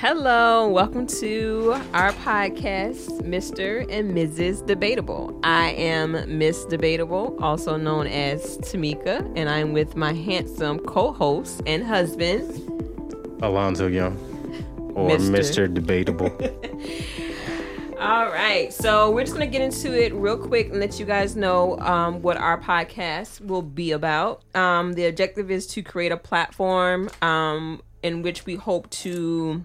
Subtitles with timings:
[0.00, 3.84] Hello, welcome to our podcast, Mr.
[3.90, 4.64] and Mrs.
[4.64, 5.36] Debatable.
[5.42, 11.62] I am Miss Debatable, also known as Tamika, and I'm with my handsome co host
[11.66, 12.48] and husband,
[13.42, 14.16] Alonzo Young,
[14.94, 15.66] or Mr.
[15.66, 15.74] Mr.
[15.74, 16.30] Debatable.
[17.98, 21.34] All right, so we're just gonna get into it real quick and let you guys
[21.34, 24.44] know um, what our podcast will be about.
[24.54, 29.64] Um, the objective is to create a platform um, in which we hope to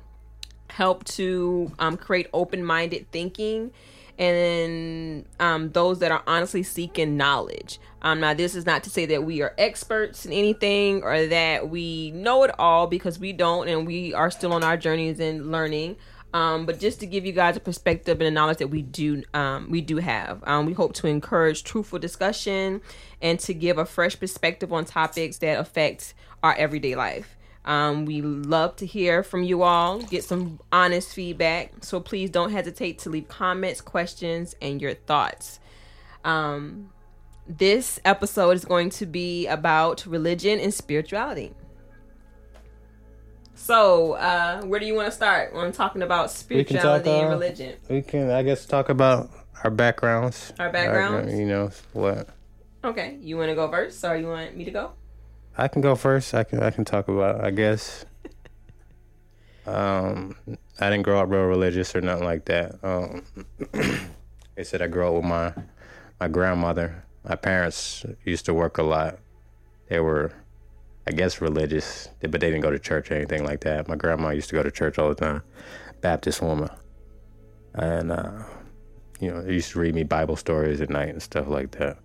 [0.76, 3.72] help to um, create open-minded thinking
[4.18, 7.80] and um, those that are honestly seeking knowledge.
[8.02, 11.70] Um, now, this is not to say that we are experts in anything or that
[11.70, 15.52] we know it all because we don't, and we are still on our journeys and
[15.52, 15.96] learning.
[16.34, 19.22] Um, but just to give you guys a perspective and a knowledge that we do
[19.36, 20.44] um, we do have.
[20.48, 22.82] Um, we hope to encourage truthful discussion
[23.22, 27.36] and to give a fresh perspective on topics that affect our everyday life.
[27.66, 31.84] Um, we love to hear from you all, get some honest feedback.
[31.84, 35.60] So please don't hesitate to leave comments, questions, and your thoughts.
[36.26, 36.92] Um,
[37.48, 41.54] this episode is going to be about religion and spirituality.
[43.56, 47.30] So, uh, where do you want to start when talking about spirituality talk, and uh,
[47.30, 47.76] religion?
[47.90, 49.30] we can, I guess, talk about
[49.64, 50.52] our backgrounds.
[50.60, 51.34] Our backgrounds?
[51.34, 52.28] you know what?
[52.84, 54.92] Okay, you want to go first, or you want me to go?
[55.58, 56.34] I can go first.
[56.34, 56.62] I can.
[56.62, 57.44] I can talk about.
[57.44, 58.06] I guess.
[59.66, 60.36] Um,
[60.82, 62.84] I didn't grow up real religious or nothing like that.
[62.84, 63.24] Um,
[64.56, 65.54] they said I grew up with my
[66.20, 67.06] my grandmother.
[67.24, 69.20] My parents used to work a lot.
[69.88, 70.34] They were,
[71.08, 73.88] I guess, religious, but they didn't go to church or anything like that.
[73.88, 75.44] My grandma used to go to church all the time,
[76.02, 76.70] Baptist woman,
[77.74, 78.44] and uh,
[79.22, 82.00] you know, they used to read me Bible stories at night and stuff like that.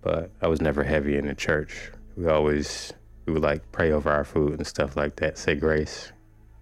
[0.00, 1.92] But I was never heavy in the church.
[2.18, 2.92] We always
[3.26, 6.10] we would like pray over our food and stuff like that, say grace,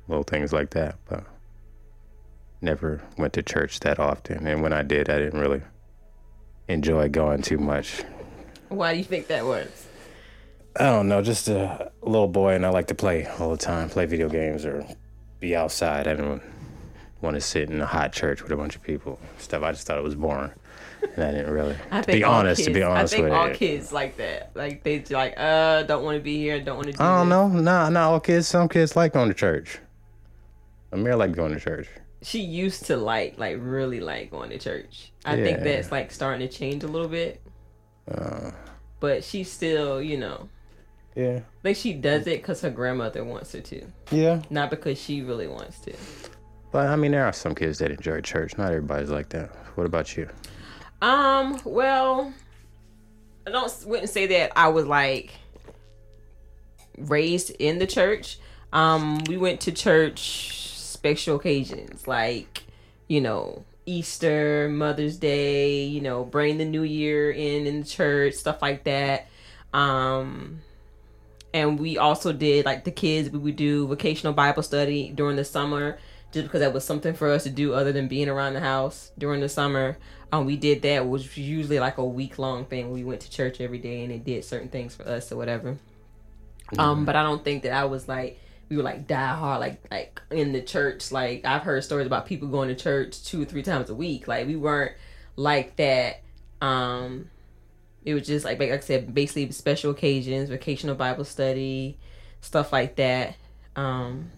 [0.07, 0.97] little things like that.
[1.09, 1.25] But
[2.61, 4.47] never went to church that often.
[4.47, 5.62] And when I did, I didn't really
[6.69, 8.05] enjoy going too much.
[8.69, 9.87] Why do you think that was?
[10.78, 13.89] I don't know, just a little boy, and I like to play all the time,
[13.89, 14.87] play video games or
[15.41, 16.06] be outside.
[16.06, 16.43] I didn't
[17.22, 19.19] want to sit in a hot church with a bunch of people.
[19.39, 19.62] Stuff.
[19.62, 20.53] I just thought it was boring,
[21.17, 21.77] I didn't really.
[21.91, 24.17] I to be honest, kids, to be honest I think with all you, kids like
[24.17, 24.50] that.
[24.55, 27.03] Like they like, uh, don't want to be here, don't want to do.
[27.03, 27.55] I don't this.
[27.55, 27.61] know.
[27.61, 28.49] Nah, not all kids.
[28.49, 29.78] Some kids like going to church.
[30.93, 31.89] Amir like going to church.
[32.22, 35.12] She used to like, like really like going to church.
[35.25, 37.43] I think that's like starting to change a little bit,
[38.11, 38.50] Uh,
[39.00, 40.49] but she still, you know,
[41.15, 44.43] yeah, like she does it because her grandmother wants her to, yeah.
[44.50, 45.95] not because she really wants to.
[46.72, 48.59] But I mean, there are some kids that enjoy church.
[48.59, 49.50] Not everybody's like that.
[49.77, 50.28] What about you?
[51.03, 52.33] Um, well,
[53.47, 55.33] I don't wouldn't say that I was like
[56.99, 58.39] raised in the church.
[58.73, 62.65] Um, we went to church special occasions like,
[63.09, 68.34] you know, Easter, Mother's Day, you know, bring the new year in in the church,
[68.34, 69.28] stuff like that.
[69.73, 70.61] Um
[71.55, 75.45] and we also did like the kids we would do vocational bible study during the
[75.45, 75.99] summer
[76.36, 79.10] just because that was something for us to do other than being around the house
[79.16, 79.97] during the summer.
[80.32, 81.06] Um we did that.
[81.06, 82.92] Which was usually like a week long thing.
[82.92, 85.78] We went to church every day and it did certain things for us or whatever.
[86.78, 89.80] Um but i don't think that i was like we were like die hard like
[89.91, 91.10] like in the church.
[91.10, 94.28] Like i've heard stories about people going to church two or three times a week.
[94.28, 94.92] Like we weren't
[95.36, 96.22] like that.
[96.60, 97.30] Um
[98.04, 101.98] it was just like, like I said, basically special occasions, vocational Bible study,
[102.41, 103.34] stuff like that.
[103.74, 104.30] Um,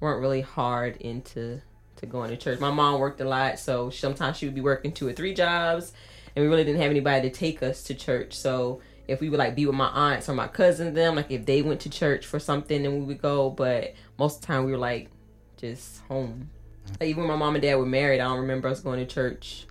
[0.00, 1.60] weren't really hard into
[1.96, 2.58] to going to church.
[2.58, 5.92] My mom worked a lot, so sometimes she would be working two or three jobs,
[6.34, 8.34] and we really didn't have anybody to take us to church.
[8.34, 11.44] So if we would like be with my aunts or my cousins, them like if
[11.44, 13.50] they went to church for something, then we would go.
[13.50, 15.10] But most of the time we were like
[15.56, 16.50] just home.
[16.98, 19.06] Like, even when my mom and dad were married, I don't remember us going to
[19.06, 19.66] church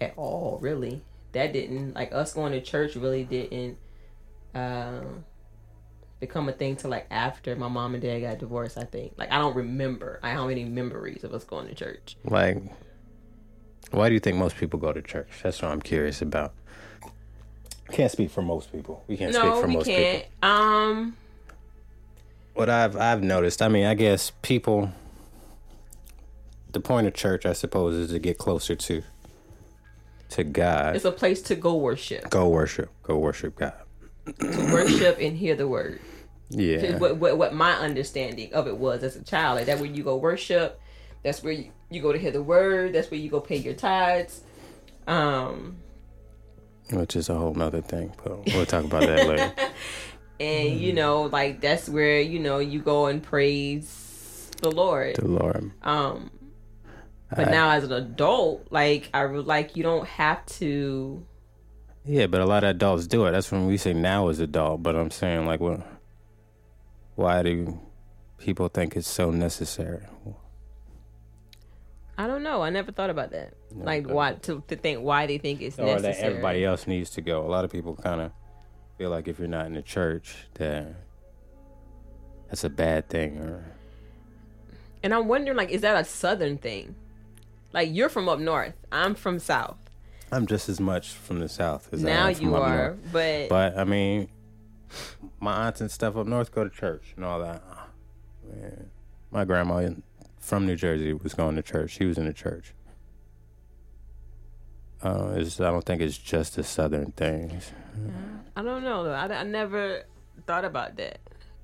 [0.00, 0.58] at all.
[0.60, 1.02] Really,
[1.32, 2.96] that didn't like us going to church.
[2.96, 3.78] Really didn't
[4.54, 5.00] uh,
[6.20, 8.78] become a thing to like after my mom and dad got divorced.
[8.78, 9.12] I think.
[9.16, 10.20] Like I don't remember.
[10.22, 12.16] I don't have any memories of us going to church.
[12.24, 12.62] Like,
[13.90, 15.28] why do you think most people go to church?
[15.42, 16.54] That's what I'm curious about.
[17.90, 19.02] Can't speak for most people.
[19.08, 20.24] We can't speak for we most can't.
[20.24, 20.48] people.
[20.50, 21.16] Um,
[22.54, 23.62] What I've I've noticed.
[23.62, 24.92] I mean, I guess people.
[26.70, 29.02] The point of church, I suppose, is to get closer to.
[30.32, 30.94] To God.
[30.94, 32.90] it's a place to go worship, go worship.
[33.02, 33.72] Go worship God.
[34.40, 36.00] To worship and hear the word.
[36.50, 36.96] Yeah.
[36.98, 39.56] what, what what my understanding of it was as a child.
[39.56, 40.80] Like that where you go worship,
[41.22, 42.94] that's where you, you go to hear the word.
[42.94, 44.40] That's where you go pay your tithes.
[45.06, 45.76] Um,
[46.90, 48.12] Which is a whole nother thing.
[48.22, 49.52] But we'll talk about that later.
[50.40, 55.16] and you know, like that's where you know you go and praise the Lord.
[55.16, 55.70] The Lord.
[55.82, 56.30] Um,
[57.30, 61.24] but I- now as an adult, like I would like you don't have to.
[62.08, 63.32] Yeah, but a lot of adults do it.
[63.32, 64.82] That's when we say now as adult.
[64.82, 65.86] But I'm saying like, what?
[67.16, 67.78] Why do
[68.38, 70.06] people think it's so necessary?
[72.16, 72.62] I don't know.
[72.62, 73.52] I never thought about that.
[73.74, 76.14] Like why to, to think why they think it's or necessary.
[76.14, 77.44] that everybody else needs to go.
[77.44, 78.32] A lot of people kind of
[78.96, 80.94] feel like if you're not in the church, that
[82.48, 83.36] that's a bad thing.
[83.38, 83.64] Or
[85.02, 86.94] And I'm wondering, like, is that a southern thing?
[87.74, 88.74] Like you're from up north.
[88.90, 89.76] I'm from south.
[90.30, 92.98] I'm just as much from the south as I am from you up are, north.
[93.12, 94.28] but, But I mean,
[95.40, 97.62] my aunts and stuff up north go to church and all that.
[98.50, 98.90] Man,
[99.30, 99.88] my grandma
[100.38, 101.90] from New Jersey was going to church.
[101.92, 102.74] She was in the church.
[105.02, 107.60] Uh, it's, I don't think it's just a southern thing.
[108.56, 109.06] I don't know.
[109.10, 110.02] I, I never
[110.46, 111.20] thought about that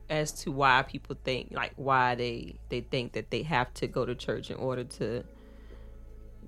[0.09, 4.05] as to why people think like why they they think that they have to go
[4.05, 5.25] to church in order to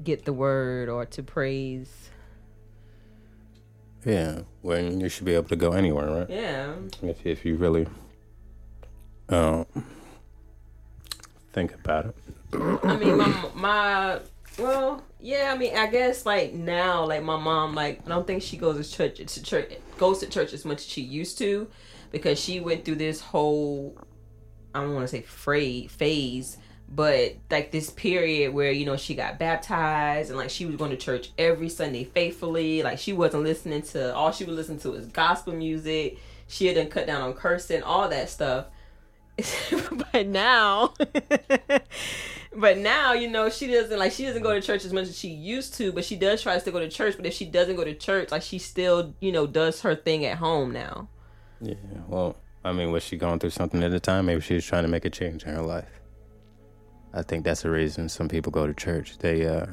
[0.02, 2.10] get the word or to praise.
[4.04, 6.30] Yeah, when you should be able to go anywhere, right?
[6.30, 6.74] Yeah.
[7.02, 7.86] If if you really
[9.28, 9.66] um,
[11.52, 12.16] think about it.
[12.84, 14.20] I mean, my my
[14.58, 15.52] well, yeah.
[15.52, 18.88] I mean, I guess like now, like my mom, like I don't think she goes
[18.88, 21.66] to church to church goes to church as much as she used to,
[22.12, 23.98] because she went through this whole
[24.74, 29.14] I don't want to say phrase phase, but like this period where you know she
[29.14, 32.82] got baptized and like she was going to church every Sunday faithfully.
[32.82, 36.18] Like she wasn't listening to all she would listen to is gospel music.
[36.48, 38.66] She had done cut down on cursing, all that stuff.
[40.12, 40.94] but now
[42.56, 45.18] but now you know she doesn't like she doesn't go to church as much as
[45.18, 47.76] she used to but she does try to go to church but if she doesn't
[47.76, 51.06] go to church like she still you know does her thing at home now
[51.60, 51.74] Yeah,
[52.06, 54.26] well, I mean, was she going through something at the time?
[54.26, 56.00] Maybe she was trying to make a change in her life.
[57.16, 59.16] I think that's the reason some people go to church.
[59.16, 59.64] They uh,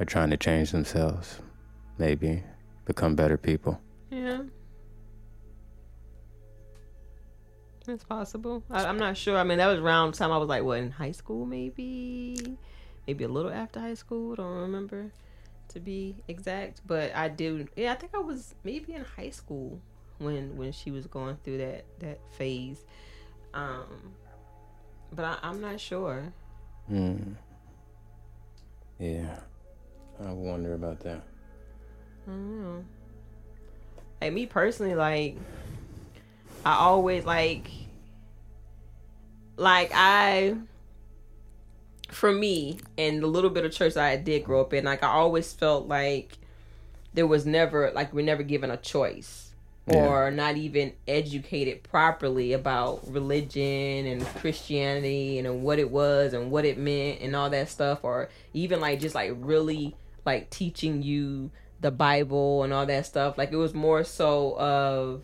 [0.00, 1.38] are trying to change themselves,
[1.96, 2.42] maybe
[2.84, 3.80] become better people.
[4.10, 4.42] yeah.
[7.88, 8.64] It's possible.
[8.68, 9.36] I, i'm not sure.
[9.38, 12.58] I mean that was around the time i was like what in high school maybe?
[13.06, 14.34] Maybe a little after high school.
[14.34, 15.12] Don't remember
[15.68, 16.80] to be exact.
[16.84, 19.80] But i do yeah i think i was maybe in high school
[20.18, 22.84] when when she was going through that that phase.
[23.54, 24.16] Um
[25.12, 26.32] but I, i'm not sure
[26.88, 27.32] Hmm.
[28.98, 29.40] Yeah,
[30.24, 31.22] I wonder about that.
[32.26, 32.84] I don't know.
[34.20, 35.36] Like me personally, like
[36.64, 37.68] I always like
[39.56, 40.56] like I
[42.10, 45.02] for me and the little bit of church that I did grow up in, like
[45.02, 46.38] I always felt like
[47.12, 49.45] there was never like we're never given a choice.
[49.88, 56.64] Or not even educated properly about religion and Christianity and what it was and what
[56.64, 59.94] it meant and all that stuff, or even like just like really
[60.24, 63.38] like teaching you the Bible and all that stuff.
[63.38, 65.22] Like it was more so of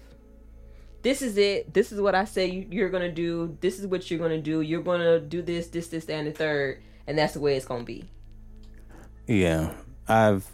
[1.02, 1.74] this is it.
[1.74, 3.58] This is what I say you, you're gonna do.
[3.60, 4.60] This is what you're gonna do.
[4.60, 7.66] You're gonna do this, this, this, that, and the third, and that's the way it's
[7.66, 8.04] gonna be.
[9.26, 9.72] Yeah,
[10.06, 10.46] I've,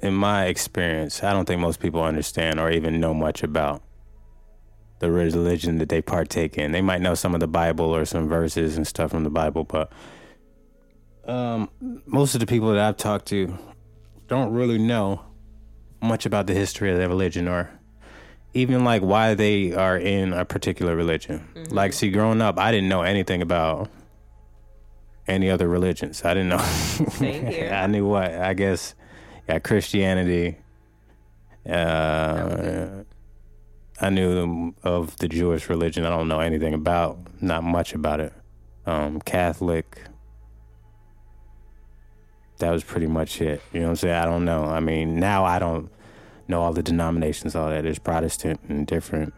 [0.00, 3.82] in my experience, I don't think most people understand or even know much about
[4.98, 6.72] the religion that they partake in.
[6.72, 9.64] They might know some of the Bible or some verses and stuff from the Bible,
[9.64, 9.92] but
[11.26, 11.68] um,
[12.06, 13.56] most of the people that I've talked to
[14.28, 15.22] don't really know
[16.00, 17.70] much about the history of their religion or
[18.54, 21.46] even like why they are in a particular religion.
[21.70, 23.90] Like, see, growing up, I didn't know anything about
[25.26, 26.24] any other religions.
[26.24, 27.70] I didn't know.
[27.74, 28.94] I knew what I guess,
[29.48, 30.58] yeah, Christianity.
[31.68, 33.04] Uh,
[34.00, 36.04] I knew of the Jewish religion.
[36.04, 38.32] I don't know anything about, not much about it.
[38.84, 40.02] Um, Catholic.
[42.58, 43.60] That was pretty much it.
[43.72, 44.14] You know what I'm saying?
[44.14, 44.64] I don't know.
[44.64, 45.90] I mean, now I don't
[46.48, 47.82] know all the denominations, all that.
[47.84, 49.34] There's Protestant and different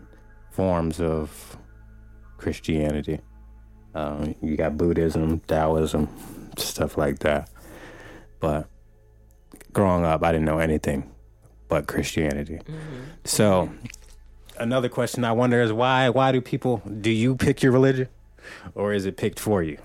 [0.51, 1.57] forms of
[2.37, 3.21] Christianity.
[3.95, 6.09] Um, you got Buddhism, Taoism,
[6.57, 7.51] stuff like that.
[8.41, 8.69] But
[9.73, 11.11] growing up, I didn't know anything
[11.69, 12.57] but Christianity.
[12.57, 13.01] Mm-hmm.
[13.25, 13.87] So, mm-hmm.
[14.59, 16.09] another question I wonder is why?
[16.09, 16.83] Why do people?
[17.01, 18.09] Do you pick your religion,
[18.75, 19.79] or is it picked for you?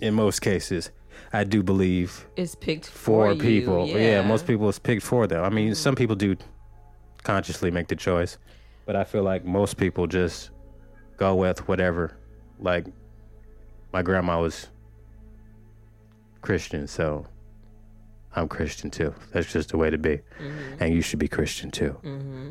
[0.00, 0.90] In most cases,
[1.32, 3.86] I do believe It's picked for for, you, people.
[3.86, 3.96] Yeah.
[3.96, 4.22] Yeah.
[4.22, 5.44] most people it's picked for them.
[5.44, 5.98] I mean, some mm-hmm.
[5.98, 6.36] people do
[7.24, 8.38] consciously make the choice,
[8.86, 10.50] but I feel like most people just
[11.16, 12.16] go with whatever.
[12.58, 12.86] Like
[13.92, 14.68] my grandma was
[16.40, 17.26] Christian, so
[18.38, 19.14] I'm Christian too.
[19.32, 20.20] That's just the way to be,
[20.80, 21.96] and you should be Christian too.
[22.04, 22.48] Mm-hmm.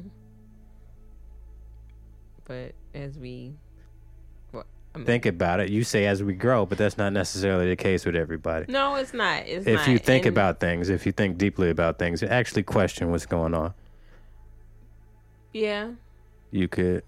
[2.45, 3.53] But as we,
[4.51, 4.65] well,
[5.05, 5.69] think about it.
[5.69, 8.71] You say as we grow, but that's not necessarily the case with everybody.
[8.71, 9.43] No, it's not.
[9.45, 9.87] It's if not.
[9.87, 13.53] you think And- about things, if you think deeply about things, actually question what's going
[13.53, 13.73] on,
[15.53, 15.91] yeah,
[16.51, 17.03] you could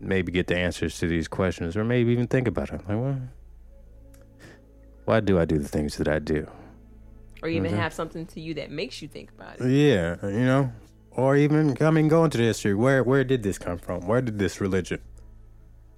[0.00, 2.80] maybe get the answers to these questions, or maybe even think about it.
[2.88, 3.20] Like, well,
[5.06, 6.46] why do I do the things that I do?
[7.44, 7.76] Or even Mhm.
[7.76, 9.70] have something to you that makes you think about it.
[9.70, 10.72] Yeah, you know,
[11.10, 12.74] or even I mean, go into the history.
[12.74, 14.06] Where where did this come from?
[14.06, 15.00] Where did this religion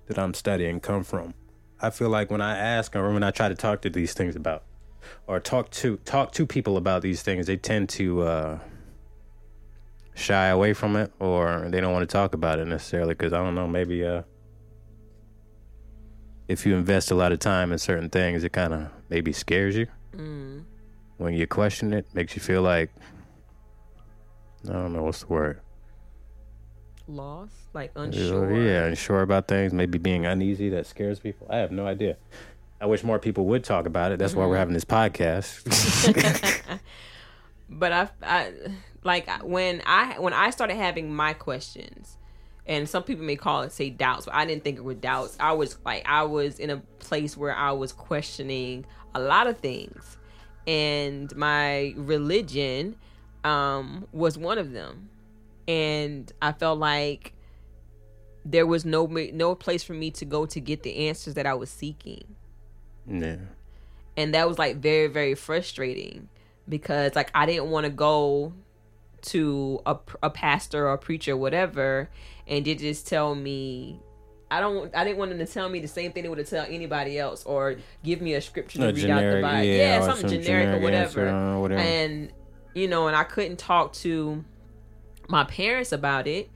[0.08, 1.34] that I'm studying come from?
[1.80, 4.34] I feel like when I ask or when I try to talk to these things
[4.34, 4.64] about,
[5.28, 8.58] or talk to talk to people about these things, they tend to uh,
[10.14, 13.38] shy away from it, or they don't want to talk about it necessarily because I
[13.38, 14.22] don't know, maybe uh,
[16.48, 19.76] if you invest a lot of time in certain things, it kind of maybe scares
[19.76, 19.86] you
[20.16, 20.64] Mm.
[21.18, 22.90] When you question it, makes you feel like
[24.68, 25.60] I don't know what's the word.
[27.08, 28.52] Lost, like unsure.
[28.54, 31.46] Yeah, unsure about things, maybe being uneasy that scares people.
[31.48, 32.16] I have no idea.
[32.80, 34.18] I wish more people would talk about it.
[34.18, 34.58] That's why we're mm-hmm.
[34.58, 35.62] having this podcast.
[37.70, 38.52] but I, I
[39.04, 42.18] like when I when I started having my questions,
[42.66, 45.36] and some people may call it say doubts, but I didn't think it were doubts.
[45.40, 49.58] I was like I was in a place where I was questioning a lot of
[49.58, 50.18] things,
[50.66, 52.96] and my religion
[53.44, 55.10] um, was one of them,
[55.68, 57.32] and I felt like
[58.44, 61.54] there was no no place for me to go to get the answers that I
[61.54, 62.36] was seeking
[63.08, 63.36] yeah.
[64.16, 66.28] and that was like very very frustrating
[66.68, 68.52] because like I didn't want to go
[69.22, 72.08] to a, a pastor or a preacher or whatever
[72.46, 74.00] and they just tell me
[74.50, 76.48] I don't I didn't want them to tell me the same thing they would have
[76.48, 79.64] tell anybody else or give me a scripture to A read out the Bible.
[79.64, 81.54] yeah, yeah, something some generic, generic answer, whatever.
[81.54, 81.80] or whatever.
[81.80, 82.32] and
[82.74, 84.44] you know and I couldn't talk to
[85.28, 86.50] my parents about it.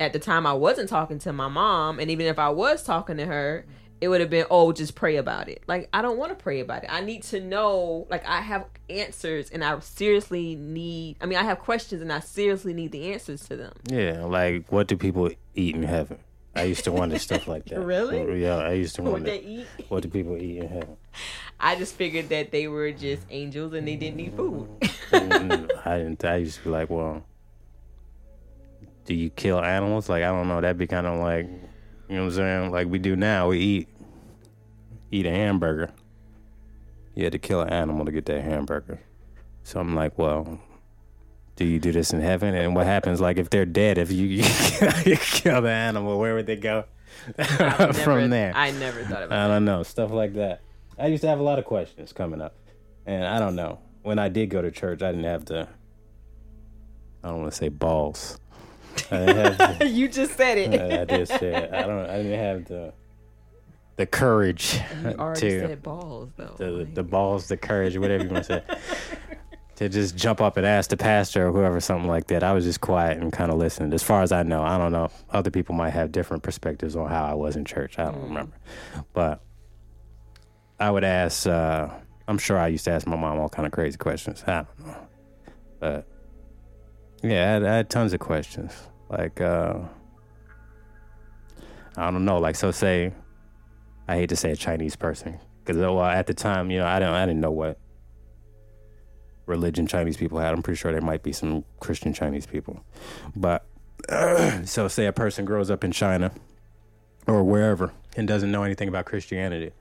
[0.00, 3.16] At the time I wasn't talking to my mom and even if I was talking
[3.18, 3.64] to her
[4.00, 5.62] it would have been oh just pray about it.
[5.68, 6.90] Like I don't want to pray about it.
[6.92, 11.44] I need to know like I have answers and I seriously need I mean I
[11.44, 13.72] have questions and I seriously need the answers to them.
[13.88, 16.18] Yeah, like what do people eat in heaven?
[16.56, 17.80] I used to wonder stuff like that.
[17.80, 18.42] Really?
[18.42, 20.96] Yeah, I used to what wonder they eat what do people eat in heaven.
[21.58, 24.68] I just figured that they were just angels and they didn't need food
[25.10, 26.24] Mm, I didn't.
[26.24, 27.24] I used to be like, well,
[29.04, 30.08] do you kill animals?
[30.08, 30.60] Like, I don't know.
[30.60, 31.46] That'd be kind of like,
[32.08, 32.70] you know what I'm saying?
[32.70, 33.48] Like we do now.
[33.48, 33.88] We eat
[35.10, 35.92] eat a hamburger.
[37.14, 39.00] You had to kill an animal to get that hamburger.
[39.62, 40.60] So I'm like, well,
[41.56, 42.54] do you do this in heaven?
[42.54, 43.20] And what happens?
[43.20, 44.26] Like, if they're dead, if you,
[45.06, 46.84] you kill the animal, where would they go
[47.38, 48.52] I've from never- there?
[48.54, 49.82] I never thought about I don't know.
[49.82, 50.60] Stuff like that.
[50.98, 52.54] I used to have a lot of questions coming up.
[53.06, 53.78] And I don't know.
[54.02, 55.68] When I did go to church, I didn't have the,
[57.22, 58.38] I don't want to say balls.
[59.10, 61.72] I didn't have the, you just said it I, I did say it.
[61.72, 62.92] I don't, I didn't have the,
[63.96, 68.24] the courage you already to, said balls though the, Like- the balls, the courage, whatever
[68.24, 69.36] you want to say,
[69.76, 72.42] to just jump up and ask the pastor or whoever something like that.
[72.42, 73.92] I was just quiet and kind of listened.
[73.92, 75.10] As far as I know, I don't know.
[75.30, 77.98] Other people might have different perspectives on how I was in church.
[77.98, 78.56] I don't remember,
[79.12, 79.42] but
[80.78, 81.46] I would ask.
[81.46, 81.88] Uh,
[82.26, 84.42] I'm sure I used to ask my mom all kind of crazy questions.
[84.46, 85.08] I don't know,
[85.80, 86.06] but
[87.22, 88.72] yeah, I had, I had tons of questions.
[89.08, 89.80] Like uh,
[91.96, 92.38] I don't know.
[92.38, 93.12] Like so, say
[94.08, 96.98] I hate to say a Chinese person because well, at the time, you know, I
[96.98, 97.78] didn't I didn't know what
[99.46, 100.52] religion Chinese people had.
[100.54, 102.84] I'm pretty sure there might be some Christian Chinese people,
[103.36, 103.64] but
[104.64, 106.32] so say a person grows up in China
[107.26, 109.72] or wherever and doesn't know anything about Christianity.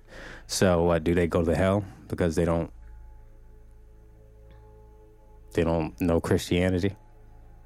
[0.48, 2.72] So what do they go to hell because they don't
[5.54, 6.96] they don't know Christianity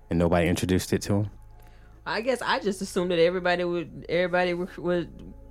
[0.10, 1.30] and nobody introduced it to them?
[2.06, 4.70] I guess I just assumed that everybody would everybody was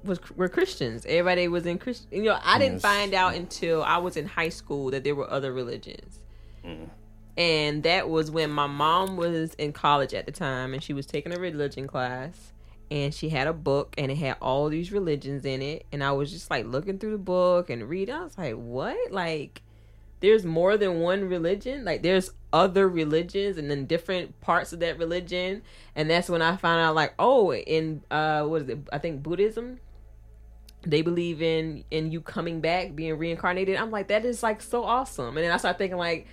[0.03, 1.05] was were Christians.
[1.07, 2.09] Everybody was in Christian.
[2.13, 2.83] You know, I didn't Yes.
[2.83, 6.21] find out until I was in high school that there were other religions.
[6.67, 6.91] Mm.
[7.37, 11.05] And that was when my mom was in college at the time and she was
[11.05, 12.53] taking a religion class
[12.91, 16.13] and she had a book and it had all these religions in it and I
[16.13, 18.15] was just like looking through the book and reading.
[18.15, 19.13] I was like, "What?
[19.13, 19.61] Like
[20.21, 24.99] there's more than one religion like there's other religions and then different parts of that
[24.99, 25.63] religion
[25.95, 29.23] and that's when i found out like oh in uh what is it i think
[29.23, 29.79] buddhism
[30.83, 34.85] they believe in in you coming back being reincarnated i'm like that is like so
[34.85, 36.27] awesome and then i started thinking like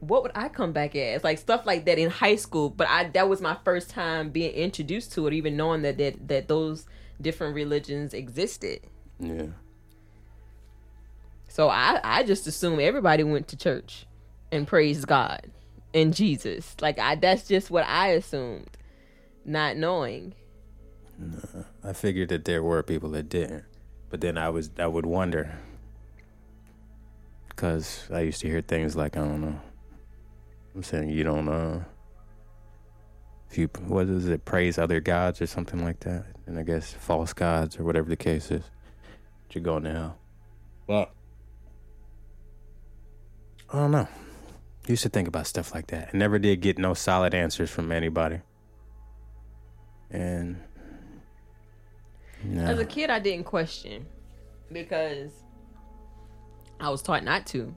[0.00, 3.04] what would i come back as like stuff like that in high school but i
[3.10, 6.86] that was my first time being introduced to it even knowing that that, that those
[7.20, 8.80] different religions existed
[9.18, 9.46] Yeah.
[11.48, 14.06] so I, I just assume everybody went to church
[14.52, 15.50] and praised God
[15.94, 16.76] and Jesus.
[16.80, 18.76] Like I that's just what I assumed,
[19.46, 20.34] not knowing.
[21.82, 23.64] I figured that there were people that didn't.
[24.10, 25.58] but then I was I would wonder
[27.48, 29.60] because I used to hear things like I don't know.
[30.76, 31.80] I'm saying you don't uh
[33.50, 36.92] if you what is it praise other gods or something like that, and I guess
[36.92, 38.62] false gods or whatever the case is,
[39.52, 40.18] you're going to hell.
[40.86, 41.08] Well,
[43.72, 44.08] I don't know.
[44.86, 46.10] I used to think about stuff like that.
[46.12, 48.40] I never did get no solid answers from anybody.
[50.10, 50.60] And
[52.44, 52.64] no.
[52.64, 54.04] As a kid, I didn't question
[54.70, 55.30] because
[56.78, 57.74] I was taught not to.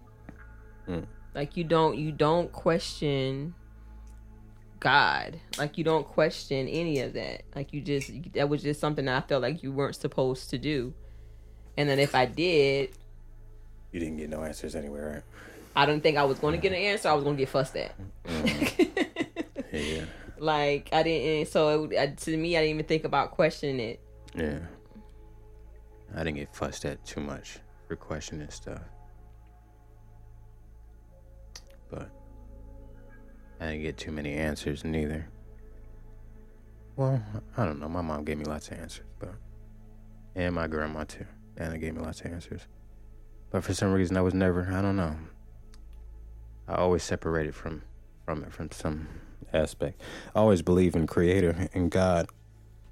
[0.87, 1.05] Mm.
[1.33, 3.53] Like you don't you don't question
[4.79, 5.39] God.
[5.57, 7.43] Like you don't question any of that.
[7.55, 10.57] Like you just that was just something that I felt like you weren't supposed to
[10.57, 10.93] do.
[11.77, 12.91] And then if I did,
[13.91, 15.23] you didn't get no answers anywhere, right?
[15.75, 17.09] I don't think I was going to get an answer.
[17.09, 17.93] I was going to get fussed at.
[18.25, 18.83] Mm-hmm.
[19.71, 20.05] Yeah.
[20.39, 21.47] like I didn't.
[21.51, 23.99] So it, to me, I didn't even think about questioning it.
[24.35, 24.57] Yeah.
[26.15, 28.81] I didn't get fussed at too much for questioning stuff.
[31.89, 32.09] But
[33.59, 35.27] I didn't get too many answers neither.
[36.95, 37.21] Well,
[37.57, 37.89] I don't know.
[37.89, 39.33] My mom gave me lots of answers, but
[40.35, 41.25] and my grandma too.
[41.57, 42.61] Anna gave me lots of answers.
[43.51, 45.15] But for some reason I was never I don't know.
[46.67, 47.83] I always separated from
[48.25, 49.07] from it from some
[49.53, 50.01] aspect.
[50.35, 52.29] I always believe in creator and God,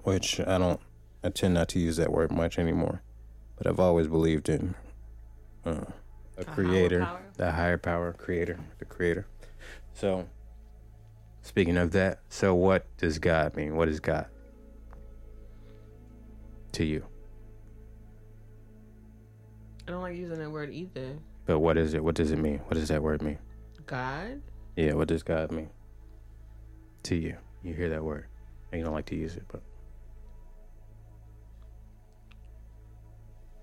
[0.04, 0.80] which I don't
[1.24, 3.02] I tend not to use that word much anymore,
[3.58, 4.76] but I've always believed in
[5.66, 5.86] uh,
[6.38, 9.26] a creator, the higher power, creator, the creator.
[9.94, 10.28] So,
[11.42, 13.76] speaking of that, so what does God mean?
[13.76, 14.28] What is God
[16.74, 17.04] to you?
[19.88, 21.18] I don't like using that word either.
[21.46, 22.04] But what is it?
[22.04, 22.60] What does it mean?
[22.68, 23.40] What does that word mean?
[23.86, 24.42] God.
[24.76, 25.70] Yeah, what does God mean
[27.04, 27.38] to you?
[27.64, 28.28] You hear that word,
[28.72, 29.62] and you don't like to use it, but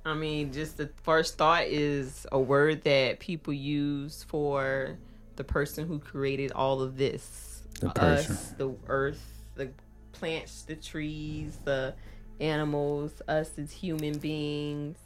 [0.05, 4.99] I mean, just the first thought is a word that people use for
[5.37, 7.63] the person who created all of this.
[7.81, 8.37] The person.
[8.37, 9.71] Us, the earth, the
[10.13, 11.95] plants, the trees, the
[12.39, 14.99] animals, us as human beings.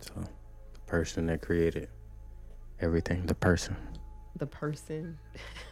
[0.00, 1.88] so the person that created
[2.80, 3.76] everything, the person.
[4.36, 5.18] the person.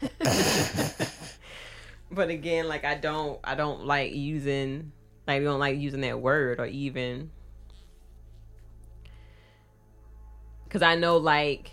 [2.11, 4.93] but again, like I don't I don't like using
[5.27, 7.31] like we don't like using that word or even
[10.71, 11.71] cuz I know like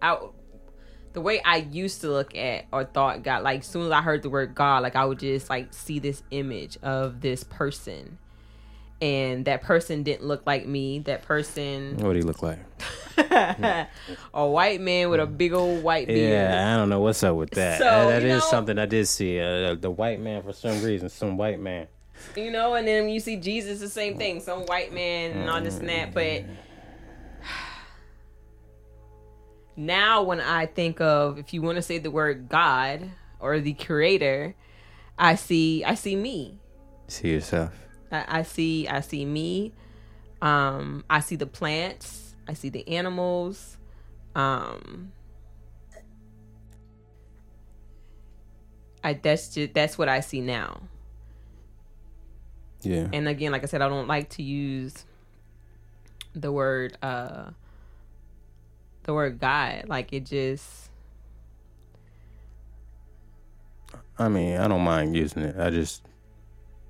[0.00, 0.18] I
[1.12, 4.00] the way I used to look at or thought God like as soon as I
[4.02, 8.18] heard the word God like I would just like see this image of this person
[9.00, 12.58] and that person didn't look like me that person What do you look like?
[14.34, 16.30] a white man with a big old white beard.
[16.30, 17.78] Yeah, I don't know what's up with that.
[17.78, 19.38] So, that you is know- something I did see.
[19.38, 21.88] Uh, the white man, for some reason, some white man.
[22.36, 24.40] You know, and then when you see Jesus, the same thing.
[24.40, 26.14] Some white man and all this and that.
[26.14, 26.44] But
[29.76, 33.74] now, when I think of, if you want to say the word God or the
[33.74, 34.54] Creator,
[35.18, 36.58] I see, I see me.
[37.08, 37.72] See yourself.
[38.10, 39.72] I, I see, I see me.
[40.40, 42.34] Um, I see the plants.
[42.48, 43.76] I see the animals.
[44.34, 45.12] Um,
[49.04, 50.82] I that's just that's what I see now.
[52.82, 53.08] Yeah.
[53.12, 55.04] and again like i said i don't like to use
[56.34, 57.50] the word uh
[59.04, 60.82] the word god like it just
[64.18, 65.56] I mean, I don't mind using it.
[65.58, 66.02] I just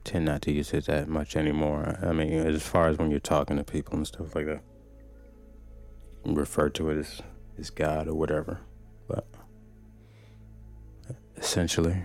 [0.05, 1.99] tend not to use it that much anymore.
[2.03, 4.61] I mean, as far as when you're talking to people and stuff like that,
[6.25, 7.23] refer to it as,
[7.59, 8.61] as God or whatever.
[9.09, 9.27] But
[11.37, 12.03] essentially,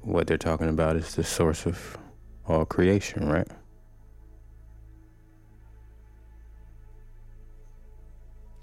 [0.00, 1.98] what they're talking about is the source of
[2.46, 3.48] all creation, right?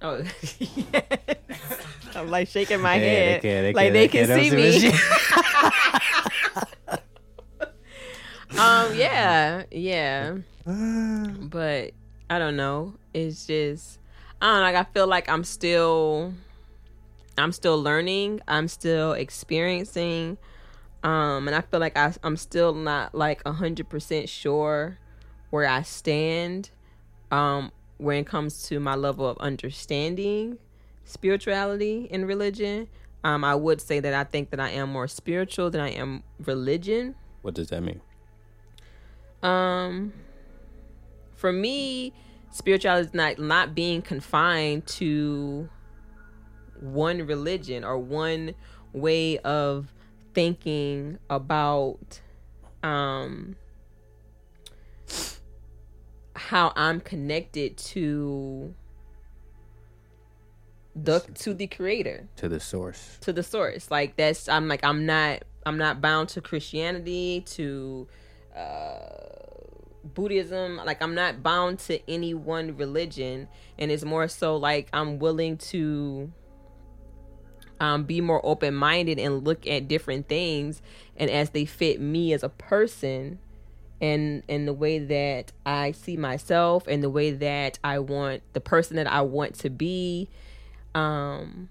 [0.01, 0.23] oh.
[2.15, 3.41] I'm like shaking my Yeah, they head.
[3.41, 4.91] can- they like can- they they can, can- see me.
[8.59, 10.37] um yeah yeah.
[10.65, 11.91] But
[12.29, 12.95] i don't know.
[13.13, 13.99] It's just
[14.41, 16.33] i don't know like i feel like i'm still
[17.37, 18.41] i'm still learning.
[18.47, 20.37] I'm still experiencing
[21.03, 24.97] um and i feel like I, i'm still not like 100% sure
[25.49, 26.71] where i stand
[27.31, 30.57] um when it comes to my level of understanding
[31.05, 32.87] spirituality and religion
[33.23, 36.23] um i would say that i think that i am more spiritual than i am
[36.45, 38.01] religion What does that mean?
[39.41, 40.11] um,
[41.35, 42.11] for me,
[42.51, 45.69] spirituality is not not being confined to
[46.81, 48.53] one religion or one
[48.91, 49.93] way of
[50.39, 52.21] thinking about
[52.81, 53.57] um
[56.33, 58.73] how I'm connected to
[60.95, 62.29] the to the creator.
[62.37, 63.17] To the source.
[63.19, 63.91] to the source.
[63.91, 68.07] Like that's i'm like i'm not i'm not bound to christianity to
[68.55, 69.09] uh
[70.05, 70.77] buddhism.
[70.77, 73.49] Like i'm not bound to any one religion.
[73.77, 76.31] And it's more so like i'm willing to
[77.79, 80.81] um be more open-minded and look at different things
[81.17, 83.39] and as they fit me as a person
[84.01, 88.61] and and the way that i see myself and the way that i want the
[88.61, 90.29] person that i want to be
[90.95, 91.69] um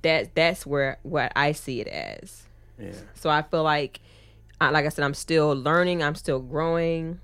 [0.00, 2.44] that that's where what I see it as.
[2.78, 2.92] Yeah.
[3.14, 4.00] So I feel like,
[4.60, 6.02] I, like I said, I'm still learning.
[6.02, 7.20] I'm still growing.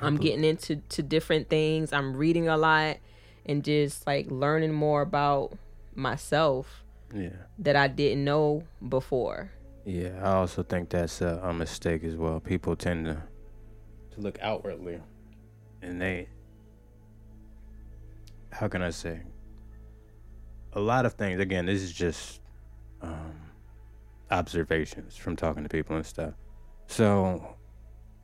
[0.00, 1.92] I'm getting into to different things.
[1.92, 2.98] I'm reading a lot
[3.44, 5.52] and just like learning more about
[6.00, 6.84] myself
[7.14, 7.30] Yeah.
[7.58, 9.50] that I didn't know before.
[9.84, 10.18] Yeah.
[10.22, 12.40] I also think that's a, a mistake as well.
[12.40, 13.22] People tend to
[14.14, 15.00] to look outwardly,
[15.82, 16.28] and they.
[18.50, 19.20] How can I say?
[20.72, 21.40] A lot of things.
[21.40, 22.40] Again, this is just
[23.02, 23.34] um,
[24.30, 26.34] observations from talking to people and stuff.
[26.88, 27.56] So,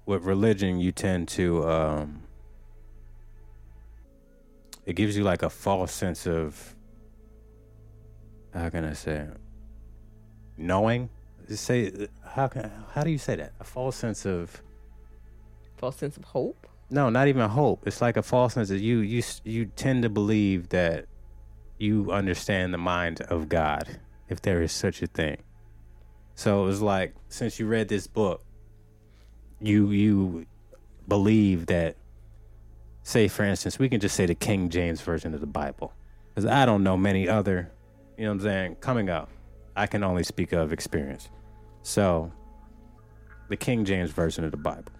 [0.06, 1.68] with religion, you tend to.
[1.68, 2.22] Um,
[4.84, 6.75] it gives you like a false sense of.
[8.56, 9.16] How can I say?
[9.16, 9.36] it?
[10.56, 11.10] Knowing.
[11.48, 13.52] Just say how can how do you say that?
[13.60, 14.62] A false sense of
[15.76, 16.66] False sense of hope.
[16.90, 17.86] no, not even hope.
[17.86, 21.06] It's like a false sense of you you you tend to believe that
[21.78, 25.36] you understand the mind of God, if there is such a thing.
[26.34, 28.42] So it was like since you read this book,
[29.60, 30.46] you you
[31.06, 31.96] believe that
[33.02, 35.92] say for instance, we can just say the King James version of the Bible.
[36.34, 37.70] Cuz I don't know many other,
[38.16, 39.30] you know what I'm saying, coming up.
[39.76, 41.28] I can only speak of experience.
[41.82, 42.32] So
[43.48, 44.92] the King James version of the Bible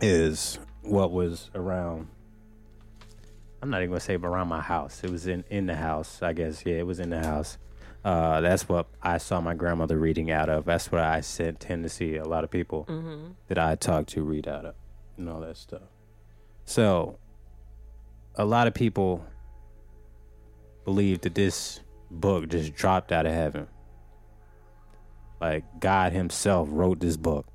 [0.00, 2.08] is what was around
[3.60, 5.02] I'm not even gonna say around my house.
[5.02, 6.64] It was in in the house, I guess.
[6.64, 7.58] Yeah, it was in the house.
[8.04, 10.64] Uh, that's what I saw my grandmother reading out of.
[10.64, 12.86] That's what I said, tend to see a lot of people
[13.48, 14.74] that I talk to read out of,
[15.16, 15.82] and all that stuff.
[16.64, 17.18] So,
[18.36, 19.24] a lot of people
[20.84, 21.80] believe that this
[22.10, 23.66] book just dropped out of heaven.
[25.40, 27.46] Like God Himself wrote this book,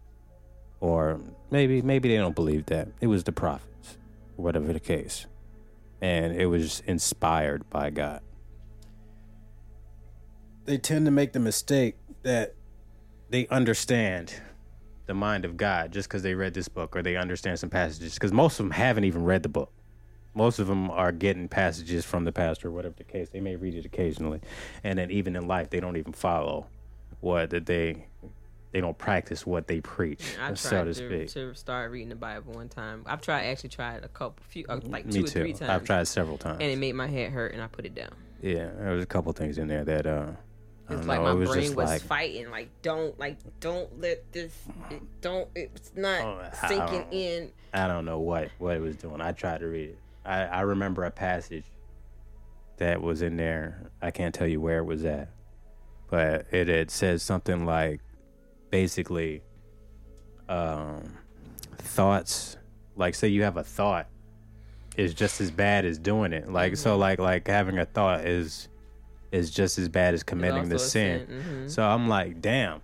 [0.79, 1.19] or
[1.51, 3.97] maybe maybe they don't believe that it was the prophets,
[4.37, 5.25] whatever the case,
[6.01, 8.21] and it was inspired by God.
[10.65, 12.55] They tend to make the mistake that
[13.29, 14.33] they understand
[15.05, 18.13] the mind of God just because they read this book or they understand some passages.
[18.13, 19.71] Because most of them haven't even read the book.
[20.35, 23.29] Most of them are getting passages from the pastor, whatever the case.
[23.29, 24.41] They may read it occasionally,
[24.83, 26.67] and then even in life, they don't even follow
[27.21, 28.05] what that they
[28.71, 31.29] they don't practice what they preach, I tried so to to, speak.
[31.33, 33.03] to start reading the Bible one time.
[33.05, 35.39] I've tried actually tried a couple, few, uh, like two Me or too.
[35.41, 36.57] three times, I've tried several times.
[36.59, 38.09] and it made my head hurt, and I put it down.
[38.41, 40.31] yeah, there was a couple things in there that uh,
[40.89, 41.25] It's like know.
[41.25, 44.51] my it was brain was like fighting, like don't, like don't let this,
[44.89, 47.51] it, don't, it's not Oh, I sinking don't- in.
[47.75, 49.21] I don't know what what it was doing.
[49.21, 49.97] I tried to read it.
[50.25, 51.65] I I remember a passage
[52.77, 53.91] that was in there.
[54.01, 55.29] I can't tell you where it was at,
[56.09, 58.01] but it it says something like
[58.69, 59.41] basically
[60.49, 61.17] um
[61.77, 62.57] thoughts
[62.95, 64.07] like say you have a thought
[64.97, 66.51] is just as bad as doing it.
[66.51, 68.67] Like so like like having a thought is
[69.31, 71.25] is just as bad as committing the sin.
[71.27, 71.69] sin, mhm.
[71.69, 72.81] So I'm like, damn.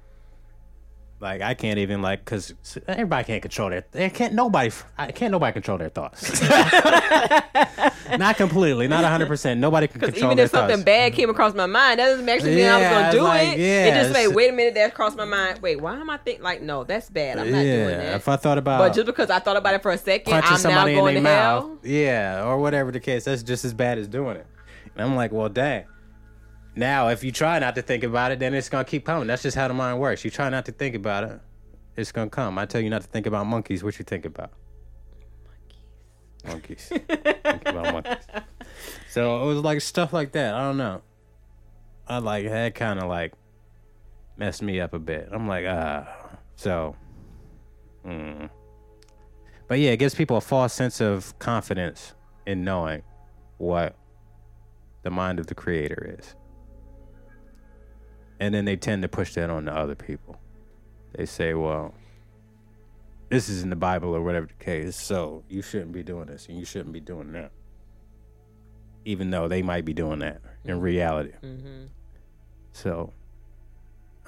[1.22, 2.54] Like I can't even like because
[2.88, 3.84] everybody can't control their.
[3.92, 4.72] They can't nobody.
[4.98, 6.42] I can't nobody control their thoughts.
[8.18, 9.28] not completely, not 100.
[9.28, 10.32] percent Nobody can control.
[10.32, 10.86] Even if something thoughts.
[10.86, 13.60] bad came across my mind, that doesn't actually mean I was gonna do like, it.
[13.60, 15.62] yeah, it just it's- wait a minute, that crossed my mind.
[15.62, 17.38] Wait, why am I thinking like, no, that's bad.
[17.38, 18.16] I'm not yeah, doing that.
[18.16, 20.64] if I thought about but just because I thought about it for a second, I'm
[20.64, 21.80] now going to hell.
[21.84, 24.48] yeah, or whatever the case, that's just as bad as doing it.
[24.96, 25.84] And I'm like, well, dang.
[26.76, 29.28] Now, if you try not to think about it, then it's gonna keep coming.
[29.28, 30.24] That's just how the mind works.
[30.24, 31.42] You try not to think about it,
[31.96, 32.58] it's gonna come.
[32.58, 33.84] I tell you not to think about monkeys.
[33.84, 34.52] What you think about?
[36.46, 36.88] Monkeys.
[36.88, 38.26] think about monkeys.
[39.10, 40.54] So it was like stuff like that.
[40.54, 41.02] I don't know.
[42.08, 43.34] I like that kind of like
[44.38, 45.30] messed me up a bit.
[45.32, 46.08] I'm like, ah.
[46.56, 46.96] So,
[48.06, 48.50] mm.
[49.68, 52.14] but yeah, it gives people a false sense of confidence
[52.46, 53.04] in knowing
[53.58, 53.96] what
[55.04, 56.36] the mind of the creator is.
[58.40, 60.40] And then they tend to push that on to other people.
[61.14, 61.94] They say, well,
[63.30, 66.48] this is in the Bible or whatever the case, so you shouldn't be doing this
[66.48, 67.52] and you shouldn't be doing that.
[69.06, 71.32] Even though they might be doing that in reality.
[71.42, 71.86] hmm
[72.74, 73.14] So,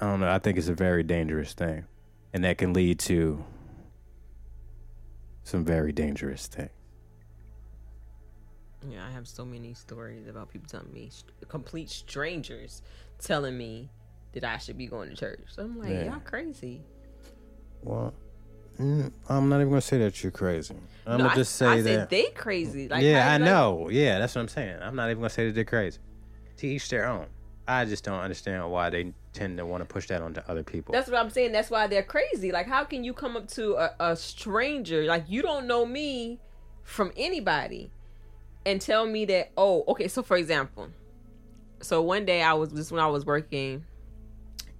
[0.00, 0.30] I don't know.
[0.30, 1.84] I think it's a very dangerous thing.
[2.32, 3.44] And that can lead to
[5.44, 6.70] some very dangerous things.
[8.88, 11.10] Yeah, I have so many stories about people telling me,
[11.48, 12.82] complete strangers
[13.20, 13.90] telling me
[14.32, 15.40] that I should be going to church.
[15.48, 16.04] So I'm like, Yeah.
[16.04, 16.82] y'all crazy.
[17.82, 18.14] Well,
[18.78, 20.74] mm, I'm not even gonna say that you're crazy.
[21.06, 22.10] I'm No, gonna I- just say I that.
[22.10, 22.88] they crazy.
[22.88, 23.88] Like, yeah, I like- know.
[23.90, 24.78] Yeah, that's what I'm saying.
[24.80, 25.98] I'm not even gonna say that they're crazy.
[26.58, 27.26] To each their own.
[27.66, 30.92] I just don't understand why they tend to want to push that onto other people.
[30.92, 31.52] That's what I'm saying.
[31.52, 32.52] That's why they're crazy.
[32.52, 36.38] Like, how can you come up to a, a stranger, like you don't know me
[36.82, 37.90] from anybody,
[38.66, 39.50] and tell me that?
[39.56, 40.08] Oh, okay.
[40.08, 40.88] So, for example,
[41.80, 43.84] so one day I was just when I was working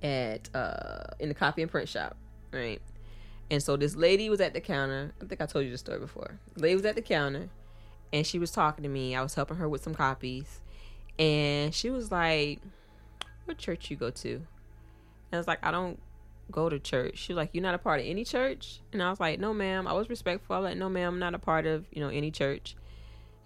[0.02, 2.16] at uh in the copy and print shop,
[2.52, 2.80] right?
[3.50, 5.12] And so this lady was at the counter.
[5.20, 6.38] I think I told you the story before.
[6.56, 7.50] Lady was at the counter,
[8.12, 9.14] and she was talking to me.
[9.14, 10.60] I was helping her with some copies,
[11.18, 12.60] and she was like,
[13.44, 14.44] "What church you go to?" And
[15.32, 15.98] I was like, I don't
[16.50, 17.16] go to church.
[17.18, 18.80] She was like, You're not a part of any church?
[18.92, 19.88] And I was like, No, ma'am.
[19.88, 20.54] I was respectful.
[20.54, 22.76] I was like, No, ma'am, I'm not a part of, you know, any church.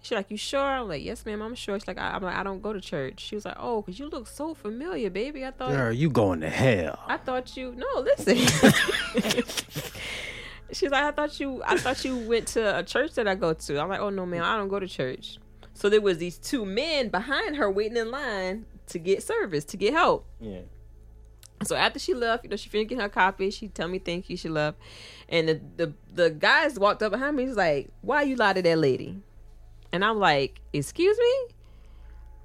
[0.07, 0.61] She like, You sure?
[0.61, 1.77] I'm like, Yes, ma'am, I'm sure.
[1.77, 3.19] She's like, I, I'm like, I don't go to church.
[3.19, 5.45] She was like, Oh, because you look so familiar, baby.
[5.45, 6.97] I thought Girl, you going to hell.
[7.07, 8.37] I thought you no, listen.
[10.71, 13.53] She's like, I thought you I thought you went to a church that I go
[13.53, 13.81] to.
[13.81, 15.39] I'm like, Oh no, ma'am, I don't go to church.
[15.73, 19.77] So there was these two men behind her waiting in line to get service, to
[19.77, 20.25] get help.
[20.39, 20.61] Yeah.
[21.63, 23.49] So after she left, you know, she finished getting her copy.
[23.49, 24.37] She tell me thank you.
[24.37, 24.77] She left,
[25.27, 27.45] and the the the guys walked up behind me.
[27.45, 29.21] He's like, "Why you lie to that lady?"
[29.91, 31.55] And I'm like, "Excuse me,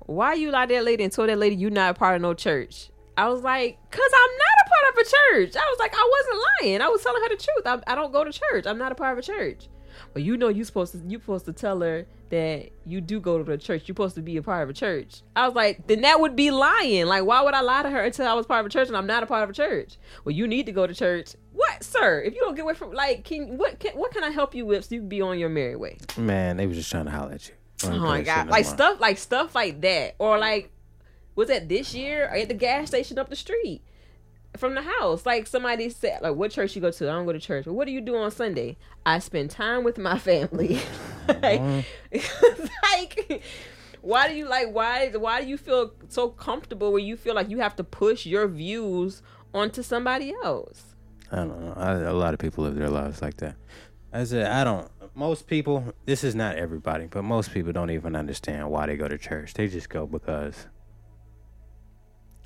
[0.01, 2.23] why you lie to that lady and told that lady you not a part of
[2.23, 5.79] no church?" I was like, "Cause I'm not a part of a church." I was
[5.79, 6.81] like, "I wasn't lying.
[6.81, 7.67] I was telling her the truth.
[7.67, 8.67] I, I don't go to church.
[8.67, 9.69] I'm not a part of a church."
[10.15, 13.39] Well, you know, you supposed to you supposed to tell her that you do go
[13.39, 13.83] to the church.
[13.89, 15.23] You're supposed to be a part of a church.
[15.37, 17.07] I was like, then that would be lying.
[17.07, 18.97] Like, why would I lie to her until I was part of a church and
[18.97, 19.97] I'm not a part of a church?
[20.25, 21.35] Well, you need to go to church.
[21.53, 22.23] What, sir?
[22.23, 24.67] If you don't get away from like, can what can what can I help you
[24.67, 25.99] with so you can be on your merry way?
[26.17, 27.55] Man, they was just trying to holler at you.
[27.85, 30.71] Oh my god, like stuff like stuff like that, or like
[31.35, 33.83] was that this year at the gas station up the street
[34.57, 35.27] from the house?
[35.27, 37.09] Like somebody said, like, what church you go to?
[37.09, 37.67] I don't go to church.
[37.67, 38.77] Well, what do you do on Sunday?
[39.05, 40.81] I spend time with my family.
[41.29, 41.85] like, mm.
[42.93, 43.43] like,
[44.03, 44.73] why do you like?
[44.73, 48.27] Why why do you feel so comfortable where you feel like you have to push
[48.27, 49.23] your views
[49.55, 50.95] onto somebody else?
[51.31, 51.75] I don't know.
[51.77, 53.57] I, a lot of people live their lives like that.
[54.13, 54.91] I said, I don't.
[55.15, 59.09] Most people, this is not everybody, but most people don't even understand why they go
[59.09, 59.55] to church.
[59.55, 60.67] They just go because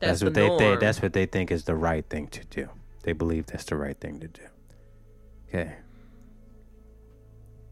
[0.01, 0.81] that's, the what they, they norm.
[0.81, 2.69] that's what they think is the right thing to do.
[3.03, 4.43] They believe that's the right thing to do.
[5.49, 5.75] Okay.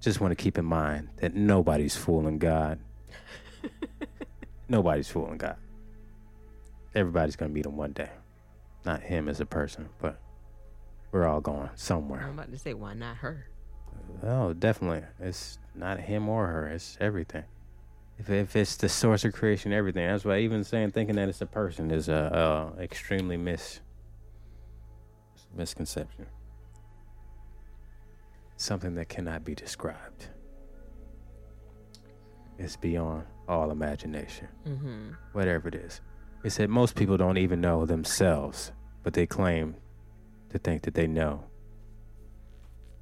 [0.00, 2.78] Just want to keep in mind that nobody's fooling God.
[4.68, 5.56] nobody's fooling God.
[6.94, 8.10] Everybody's gonna meet him one day.
[8.84, 10.20] Not him as a person, but
[11.10, 12.22] we're all going somewhere.
[12.22, 13.46] I'm about to say, why not her?
[14.22, 15.02] Oh, definitely.
[15.20, 16.68] It's not him or her.
[16.68, 17.44] It's everything.
[18.18, 20.06] If if it's the source of creation, everything.
[20.06, 23.80] That's why even saying thinking that it's a person is a, a extremely mis
[25.54, 26.26] misconception.
[28.56, 30.28] Something that cannot be described.
[32.58, 34.48] It's beyond all imagination.
[34.66, 35.10] Mm-hmm.
[35.32, 36.00] Whatever it is.
[36.44, 38.70] It said most people don't even know themselves,
[39.02, 39.74] but they claim
[40.50, 41.44] to think that they know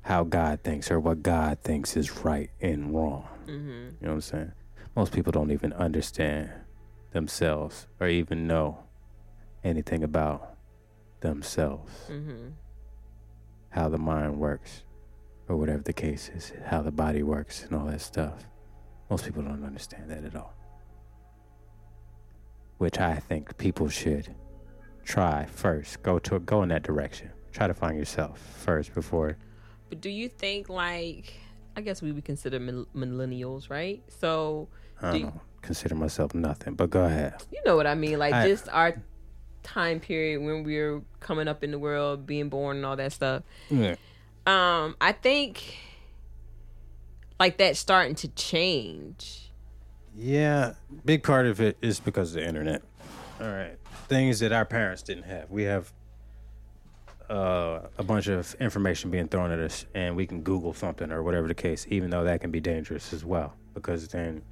[0.02, 3.28] how God thinks or what God thinks is right and wrong.
[3.46, 3.68] Mm-hmm.
[3.68, 4.52] You know what I'm saying?
[4.94, 6.50] Most people don't even understand
[7.12, 8.78] themselves or even know
[9.64, 10.56] anything about
[11.20, 12.48] themselves, Mm-hmm.
[13.70, 14.82] how the mind works,
[15.48, 18.44] or whatever the case is, how the body works and all that stuff.
[19.08, 20.54] Most people don't understand that at all.
[22.78, 24.34] Which I think people should
[25.04, 26.02] try first.
[26.02, 27.30] Go to go in that direction.
[27.52, 29.36] Try to find yourself first before
[29.90, 31.34] But do you think like
[31.76, 34.02] I guess we would consider millennials, right?
[34.08, 34.68] So
[35.02, 36.74] I Do don't know, consider myself nothing.
[36.74, 37.34] But go ahead.
[37.50, 39.02] you know what I mean, like I- just our
[39.62, 43.12] time period when we were coming up in the world, being born, and all that
[43.12, 43.42] stuff.
[43.70, 43.96] Yeah.
[44.46, 45.76] Um, I think
[47.38, 49.50] like that's starting to change.
[50.16, 52.82] Yeah, big part of it is because of the internet.
[53.40, 55.50] All right, things that our parents didn't have.
[55.50, 55.92] We have
[57.30, 61.22] uh, a bunch of information being thrown at us, and we can Google something or
[61.22, 61.86] whatever the case.
[61.88, 64.42] Even though that can be dangerous as well, because then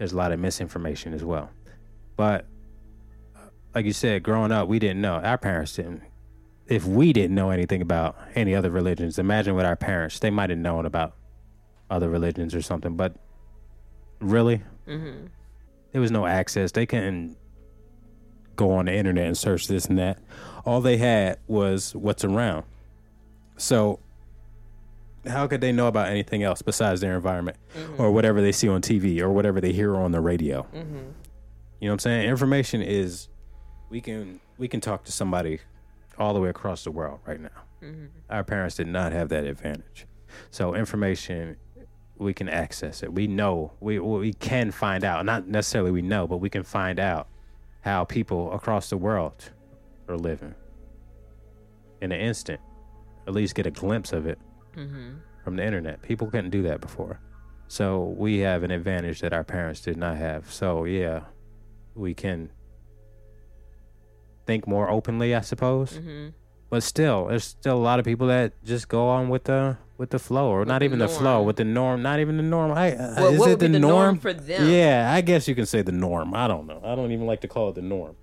[0.00, 1.50] there's a lot of misinformation as well.
[2.16, 2.46] But
[3.36, 3.40] uh,
[3.74, 5.16] like you said, growing up, we didn't know.
[5.16, 6.00] Our parents didn't.
[6.66, 10.18] If we didn't know anything about any other religions, imagine with our parents.
[10.18, 11.16] They might have known about
[11.90, 13.14] other religions or something, but
[14.20, 15.26] really, Mm-hmm.
[15.92, 16.72] there was no access.
[16.72, 17.36] They couldn't
[18.56, 20.18] go on the internet and search this and that.
[20.64, 22.64] All they had was what's around.
[23.58, 24.00] So
[25.26, 28.00] how could they know about anything else besides their environment mm-hmm.
[28.00, 30.62] or whatever they see on TV or whatever they hear on the radio?
[30.74, 30.96] Mm-hmm.
[31.80, 32.28] You know what I'm saying?
[32.28, 33.28] Information is
[33.90, 35.60] we can we can talk to somebody
[36.18, 37.48] all the way across the world right now.
[37.82, 38.06] Mm-hmm.
[38.28, 40.06] Our parents did not have that advantage.
[40.50, 41.56] So information
[42.18, 43.12] we can access it.
[43.12, 45.24] We know we we can find out.
[45.24, 47.28] Not necessarily we know, but we can find out
[47.82, 49.50] how people across the world
[50.08, 50.54] are living
[52.00, 52.60] in an instant.
[53.26, 54.38] At least get a glimpse of it
[55.44, 56.02] from the internet.
[56.02, 57.20] People couldn't do that before.
[57.68, 60.52] So we have an advantage that our parents did not have.
[60.52, 61.22] So yeah,
[61.94, 62.50] we can
[64.46, 65.92] think more openly, I suppose.
[65.92, 66.28] Mm-hmm.
[66.68, 70.10] But still, there's still a lot of people that just go on with the with
[70.10, 72.00] the flow, or not the even the flow, with the norm.
[72.02, 72.70] Not even the norm.
[72.72, 74.70] I, uh, What- is what it would be the, the norm norm for them?
[74.70, 76.32] Yeah, I guess you can say the norm.
[76.34, 76.80] I don't know.
[76.84, 78.16] I don't even like to call it the norm,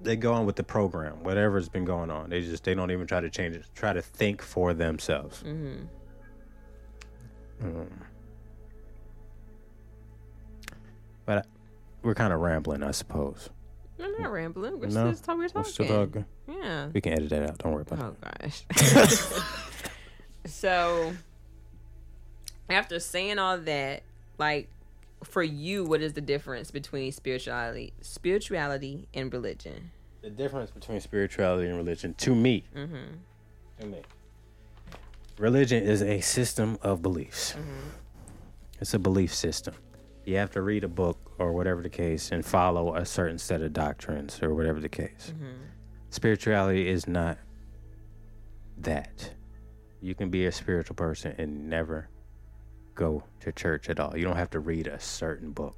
[0.00, 2.30] they go on with the program, whatever's been going on.
[2.30, 3.64] They just they don't even try to change it.
[3.74, 5.42] Try to think for themselves.
[5.42, 5.84] Mm-hmm.
[7.64, 7.90] Um,
[11.26, 11.46] but
[12.02, 13.50] we're kind of rambling, I suppose.
[14.00, 14.78] I'm not rambling.
[14.78, 15.12] We're No?
[15.12, 15.72] still, we're We're talking.
[15.72, 16.24] still talking.
[16.48, 16.88] Yeah.
[16.92, 17.58] We can edit that out.
[17.58, 18.64] Don't worry about it.
[18.72, 19.42] Oh gosh.
[20.46, 21.12] so
[22.70, 24.02] after saying all that,
[24.38, 24.68] like
[25.24, 29.90] for you, what is the difference between spirituality, spirituality and religion?
[30.22, 32.96] The difference between spirituality and religion, to me, Mm-hmm.
[33.80, 34.02] to me,
[35.38, 37.54] religion is a system of beliefs.
[38.80, 39.74] It's a belief system.
[40.24, 43.62] You have to read a book or whatever the case and follow a certain set
[43.62, 45.32] of doctrines or whatever the case.
[46.10, 47.38] Spirituality is not
[48.78, 49.30] that.
[50.00, 52.08] You can be a spiritual person and never
[52.98, 54.14] go to church at all.
[54.16, 55.76] You don't have to read a certain book.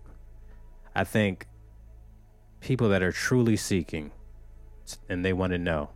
[0.95, 1.47] I think
[2.61, 4.11] people that are truly seeking
[5.09, 5.91] and they want to know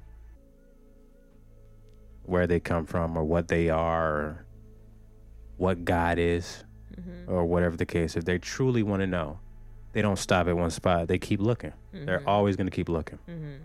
[2.24, 4.46] where they come from or what they are or
[5.56, 6.62] what God is
[6.94, 7.32] mm-hmm.
[7.32, 9.38] or whatever the case, if they truly want to know,
[9.92, 11.08] they don't stop at one spot.
[11.08, 11.72] They keep looking.
[11.92, 12.28] They're mm-hmm.
[12.28, 13.18] always going to keep looking.
[13.28, 13.64] Mm-hmm.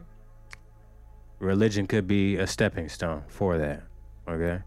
[1.39, 3.83] Religion could be a stepping stone for that.
[4.27, 4.59] Okay.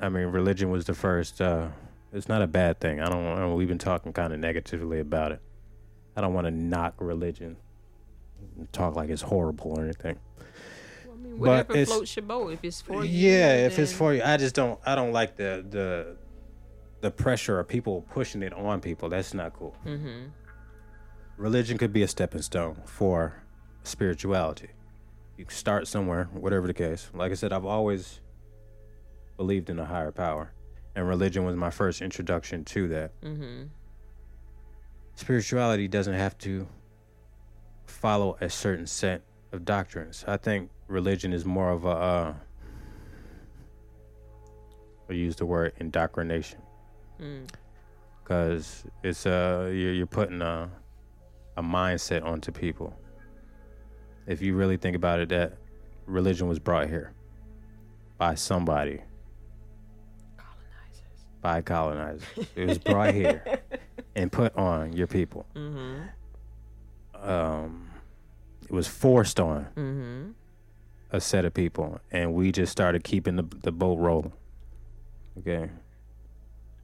[0.00, 1.40] I mean, religion was the first.
[1.40, 1.68] Uh,
[2.12, 3.00] it's not a bad thing.
[3.00, 3.24] I don't.
[3.26, 5.40] I don't we've been talking kind of negatively about it.
[6.16, 7.56] I don't want to knock religion,
[8.58, 10.18] and talk like it's horrible or anything.
[10.38, 12.52] I mean, But whatever it's- floats your boat.
[12.52, 14.78] If it's for you, yeah, if it's for you, I just don't.
[14.84, 16.16] I don't like the the
[17.00, 19.08] the pressure of people pushing it on people.
[19.08, 19.74] That's not cool.
[19.86, 20.30] Mhm.
[21.38, 23.42] Religion could be a stepping stone for
[23.82, 24.68] spirituality.
[25.38, 27.08] You start somewhere, whatever the case.
[27.14, 28.20] Like I said, I've always
[29.38, 30.52] believed in a higher power,
[30.94, 33.20] and religion was my first introduction to that.
[33.22, 33.68] Mhm.
[35.14, 36.66] Spirituality doesn't have to
[37.86, 39.22] follow a certain set
[39.52, 40.24] of doctrines.
[40.26, 41.88] I think religion is more of a.
[41.88, 42.34] Uh,
[45.12, 46.60] use the word indoctrination
[47.20, 47.48] Mm.
[48.22, 50.70] because it's uh you're, you're putting a
[51.56, 52.96] a mindset onto people.
[54.28, 55.58] If you really think about it, that
[56.06, 57.12] religion was brought here
[58.18, 59.02] by somebody.
[61.40, 62.22] By colonizers.
[62.54, 63.42] It was brought here
[64.16, 65.46] and put on your people.
[65.54, 66.08] Mhm.
[67.14, 67.90] Um,
[68.62, 70.34] it was forced on Mhm.
[71.12, 74.32] a set of people, and we just started keeping the the boat rolling.
[75.38, 75.70] Okay,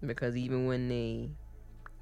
[0.05, 1.31] Because even when they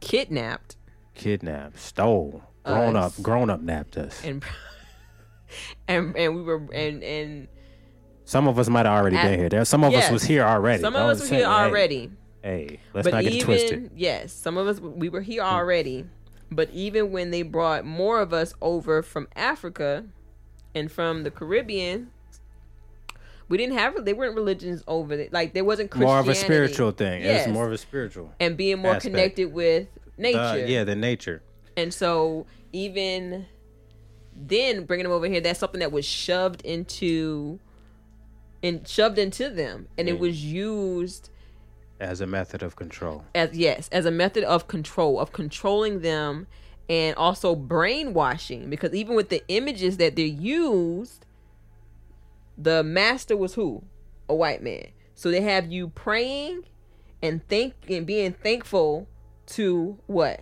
[0.00, 0.76] kidnapped
[1.14, 3.18] kidnapped, stole, grown Us.
[3.18, 4.24] up, grown up napped us.
[4.24, 4.44] and
[5.88, 7.48] and and we were and and
[8.26, 9.48] Some of us might have already At- been here.
[9.50, 10.06] There, some of Yes.
[10.06, 10.80] us was here already.
[10.80, 12.00] some of us were here already.
[12.06, 12.10] Hey,
[12.44, 13.90] let's but not get even twisted.
[13.96, 16.06] yes, some of us we were here already.
[16.50, 20.04] But even when they brought more of us over from Africa
[20.74, 22.10] and from the Caribbean,
[23.48, 25.28] we didn't have they weren't religions over there.
[25.32, 27.22] Like there wasn't More of a spiritual thing.
[27.22, 27.46] Yes.
[27.46, 28.32] It's more of a spiritual.
[28.38, 29.14] and being more aspect.
[29.14, 30.38] connected with nature.
[30.38, 31.42] Uh, yeah, the nature.
[31.76, 33.46] And so even
[34.36, 37.58] then bringing them over here, that's something that was shoved into
[38.62, 40.20] and shoved into them and it Mm.
[40.20, 41.30] was used
[42.00, 43.24] as a method of control.
[43.34, 46.46] as yes, as a method of control, of controlling them
[46.88, 51.24] and also brainwashing because even with the images that they used,
[52.58, 53.82] the master was who?
[54.28, 54.88] A white man.
[55.14, 56.64] So they have you praying
[57.22, 59.08] and think and being thankful
[59.46, 60.40] to what?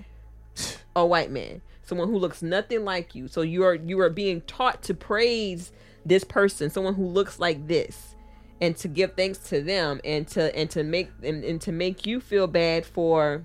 [0.97, 1.63] A white man.
[1.83, 3.29] Someone who looks nothing like you.
[3.29, 5.73] So you are you are being taught to praise
[6.05, 8.12] this person, someone who looks like this,
[8.63, 12.07] and to give thanks to them and to and to make and, and to make
[12.07, 13.43] you feel bad for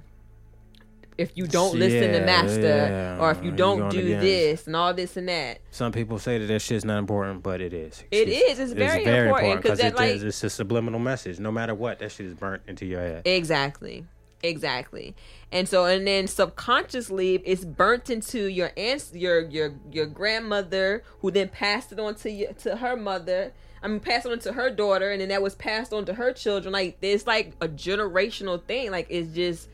[1.17, 3.17] if you don't listen to master yeah.
[3.19, 5.57] or if you don't do against- this and all this and that.
[5.71, 8.03] Some people say that that shit's not important, but it is.
[8.11, 8.59] It is.
[8.59, 8.63] me.
[8.65, 11.39] It's very important because it like- it's a subliminal message.
[11.39, 13.23] No matter what, that shit is burnt into your head.
[13.25, 14.05] Exactly.
[14.43, 15.15] Exactly.
[15.51, 21.31] And so and then subconsciously it's burnt into your aunt your your your grandmother who
[21.31, 23.53] then passed it on to you, to her mother.
[23.81, 26.33] I mean passed on to her daughter and then that was passed on to her
[26.33, 26.71] children.
[26.71, 28.91] Like it's like a generational thing.
[28.91, 29.69] Like it's just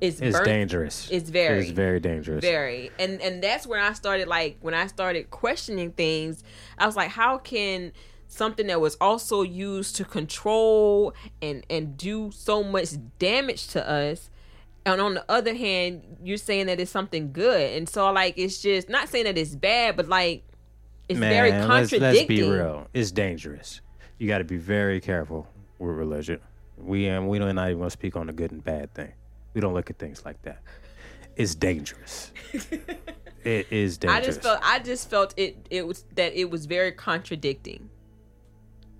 [0.00, 1.08] it's, It's burnt dangerous.
[1.10, 2.40] It's very It's very dangerous.
[2.42, 6.42] very and and that's where i started like when i started questioning things
[6.78, 7.92] i was like how can
[8.26, 11.12] something that was also used to control
[11.42, 14.30] and and do so much damage to us
[14.86, 18.62] and on the other hand you're saying that it's something good and so like it's
[18.62, 20.44] just not saying that it's bad but like
[21.10, 22.86] it's very Man, let's, let's be real.
[22.94, 23.80] It's dangerous.
[24.18, 25.48] You got to be very careful
[25.78, 26.40] with religion.
[26.76, 29.12] We um, we don't not even want to speak on the good and bad thing.
[29.54, 30.62] We don't look at things like that.
[31.36, 32.32] It's dangerous.
[33.44, 34.22] it is dangerous.
[34.22, 37.90] I just felt I just felt it it was that it was very contradicting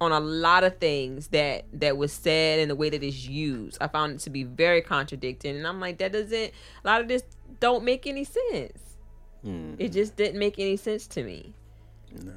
[0.01, 3.79] on a lot of things that that was said and the way that it's used.
[3.81, 6.53] I found it to be very contradicting and I'm like that doesn't a
[6.85, 7.23] lot of this
[7.61, 8.97] don't make any sense.
[9.43, 9.75] Hmm.
[9.79, 11.55] It just didn't make any sense to me.
[12.13, 12.33] No.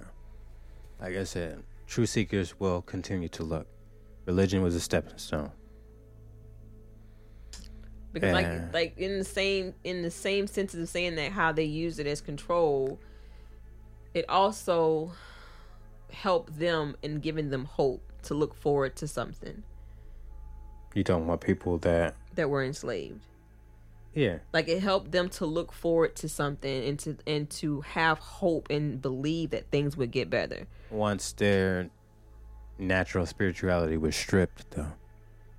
[1.00, 3.68] Like I said, true seekers will continue to look.
[4.26, 5.52] Religion was a stepping stone.
[8.14, 11.64] Because like like in the same in the same sense of saying that how they
[11.64, 13.00] use it as control,
[14.14, 15.12] it also
[16.12, 19.64] helped them in giving them hope to look forward to something
[20.94, 23.26] You talking about people that, that were enslaved.
[24.14, 28.20] Yeah, like it helped them to look forward to something and to and to have
[28.20, 31.90] hope and believe that things would get better once their
[32.78, 34.92] natural spirituality was stripped, though.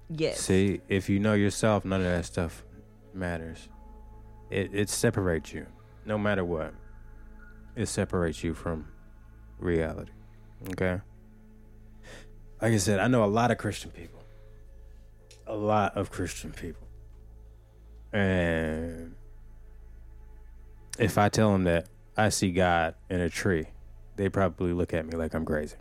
[0.09, 2.65] yes See, if you know yourself, none of that stuff
[3.13, 3.69] matters.
[4.51, 5.67] It it separates you,
[6.05, 6.75] no matter what.
[7.77, 8.87] It separates you from
[9.59, 10.13] reality.
[10.71, 11.01] Okay.
[12.63, 14.23] Like I said, I know a lot of Christian people.
[15.47, 16.84] A lot of Christian people.
[18.15, 19.15] And
[20.99, 23.67] if I tell them that I see God in a tree,
[24.17, 25.77] they probably look at me like I'm crazy.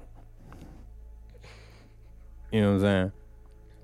[2.52, 3.12] You know what I'm saying?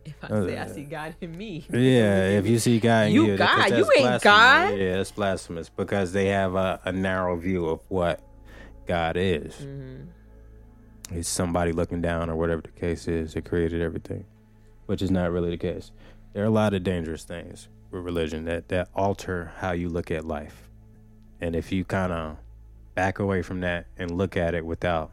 [0.05, 3.25] if i say i see god in me Yeah, if you see God, in You
[3.27, 4.21] you, God, you ain't.
[4.21, 4.77] God.
[4.77, 8.21] Yeah, that's blasphemous because they have a, a narrow view of what
[8.87, 9.53] God is.
[9.53, 11.13] Mm-hmm.
[11.13, 14.25] He's somebody looking down, or whatever the case is, that created everything,
[14.87, 15.91] which is not really the case.
[16.33, 20.25] There are a lot of dangerous things religion that that alter how you look at
[20.25, 20.69] life,
[21.41, 22.37] and if you kind of
[22.95, 25.11] back away from that and look at it without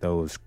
[0.00, 0.38] those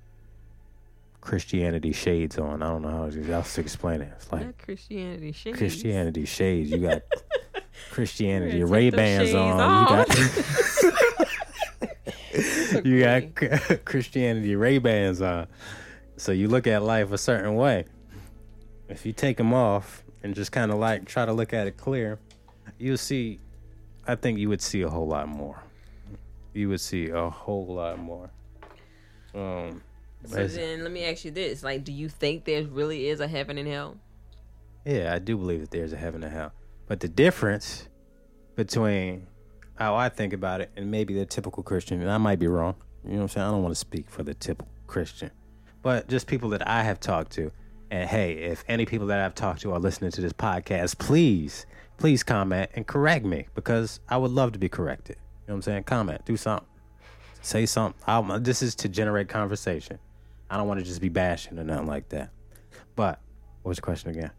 [1.21, 4.11] Christianity shades on, I don't know how else to explain it.
[4.17, 5.57] It's like not christianity shades.
[5.57, 6.69] Christianity shades.
[6.69, 7.01] You got
[7.91, 9.57] Christianity Ray Bans on.
[9.82, 10.09] You got
[12.86, 15.47] you got Christianity Ray Bans on.
[16.17, 17.86] So you look at life a certain way.
[18.89, 21.78] If you take them off and just kind of like try to look at it
[21.78, 22.19] clear,
[22.78, 23.39] you'll see.
[24.07, 25.61] I think you would see a whole lot more.
[26.53, 28.30] You would see a whole lot more.
[29.34, 29.82] Um,
[30.26, 33.28] so then let me ask you this like do you think there really is a
[33.28, 33.97] heaven and hell
[34.86, 36.53] Yeah, I do believe that there's a heaven and hell.
[36.88, 37.89] But the difference
[38.55, 39.28] between
[39.76, 42.76] how I think about it and maybe the typical Christian, and I might be wrong.
[43.03, 43.47] You know what I'm saying?
[43.47, 45.32] I don't want to speak for the typical Christian.
[45.82, 47.51] But just people that I have talked to.
[47.94, 51.68] And hey, if any people that I've talked to are listening to this podcast, please,
[51.98, 55.18] please comment and correct me because I would love to be corrected.
[55.18, 55.84] You know what I'm saying?
[55.84, 56.68] Comment, do something,
[57.44, 58.02] say something.
[58.08, 60.00] I'll, this is to generate conversation.
[60.50, 62.32] I don't want to just be bashing or nothing like that.
[62.96, 63.20] But
[63.62, 64.32] what was the question again?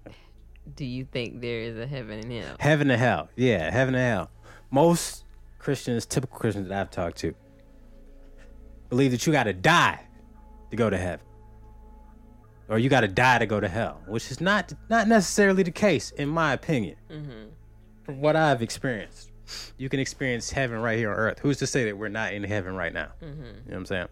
[0.74, 3.28] do you think there is a heaven and hell Heaven and hell.
[3.36, 4.30] Yeah, heaven and hell.
[4.72, 5.26] Most
[5.60, 7.36] Christians, typical Christians that I've talked to,
[8.88, 10.00] believe that you got to die
[10.72, 11.24] to go to heaven.
[12.68, 15.70] Or you got to die to go to hell, which is not not necessarily the
[15.70, 16.96] case, in my opinion.
[17.10, 17.48] Mm-hmm.
[18.04, 19.30] From what I've experienced,
[19.76, 21.38] you can experience heaven right here on earth.
[21.40, 23.12] Who's to say that we're not in heaven right now?
[23.22, 23.42] Mm-hmm.
[23.42, 24.08] You know what I'm saying?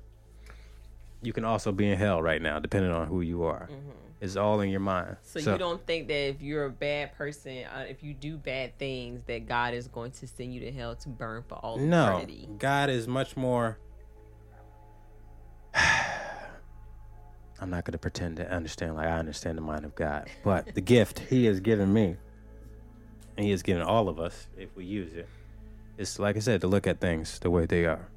[1.22, 3.68] You can also be in hell right now, depending on who you are.
[3.70, 3.90] Mm-hmm.
[4.20, 5.16] It's all in your mind.
[5.22, 8.78] so, you don't think that if you're a bad person uh, if you do bad
[8.78, 12.04] things that god is going to send you to hell to burn for all No,
[12.18, 13.80] eternity God is much more.
[17.62, 20.74] I'm not going to pretend to understand like I understand the mind of God, but
[20.74, 22.16] the gift He has given me,
[23.36, 25.28] and He has given all of us, if we use it,
[25.96, 28.08] it's like I said, to look at things the way they are.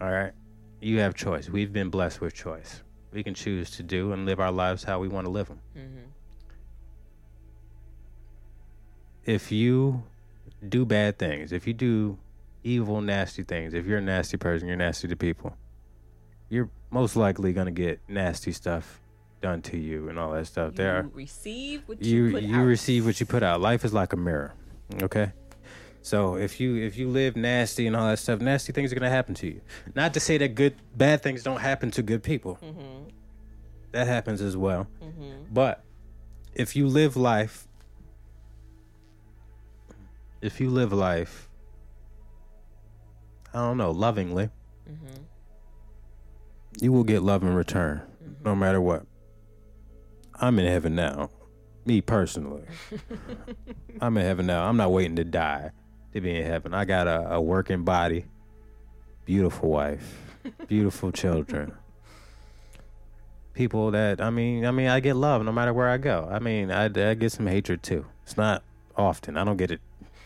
[0.00, 0.32] All right?
[0.80, 1.50] You have choice.
[1.50, 2.82] We've been blessed with choice.
[3.12, 5.60] We can choose to do and live our lives how we want to live them.
[5.76, 6.00] Mm-hmm.
[9.26, 10.02] if you
[10.66, 12.18] do bad things, if you do
[12.64, 15.56] evil, nasty things, if you're a nasty person, you're nasty to people,
[16.50, 19.00] you're most likely gonna get nasty stuff
[19.40, 20.74] done to you and all that stuff.
[20.74, 22.64] there, are- You receive what you, you put you out.
[22.64, 23.60] receive what you put out.
[23.62, 24.52] Life is like a mirror.
[25.02, 25.32] Okay.
[26.02, 29.08] So if you if you live nasty and all that stuff, nasty things are gonna
[29.10, 29.60] happen to you.
[29.94, 32.58] Not to say that good bad things don't happen to good people.
[32.62, 33.08] Mm-hmm.
[33.92, 34.86] That happens as well.
[35.52, 35.84] But
[36.54, 37.66] if you live life,
[40.40, 41.48] if you live life,
[43.52, 44.50] I don't know, lovingly,
[44.90, 45.22] Mm-hmm.
[46.78, 48.02] You will get love in return,
[48.44, 49.04] no matter what.
[50.40, 51.30] I'm in heaven now,
[51.84, 52.62] me personally.
[54.00, 54.66] I'm in heaven now.
[54.66, 55.72] I'm not waiting to die
[56.14, 56.72] to be in heaven.
[56.72, 58.24] I got a, a working body,
[59.26, 61.74] beautiful wife, beautiful children.
[63.52, 66.26] People that I mean, I mean, I get love no matter where I go.
[66.30, 68.06] I mean, I, I get some hatred too.
[68.22, 68.62] It's not
[68.96, 69.36] often.
[69.36, 69.80] I don't get it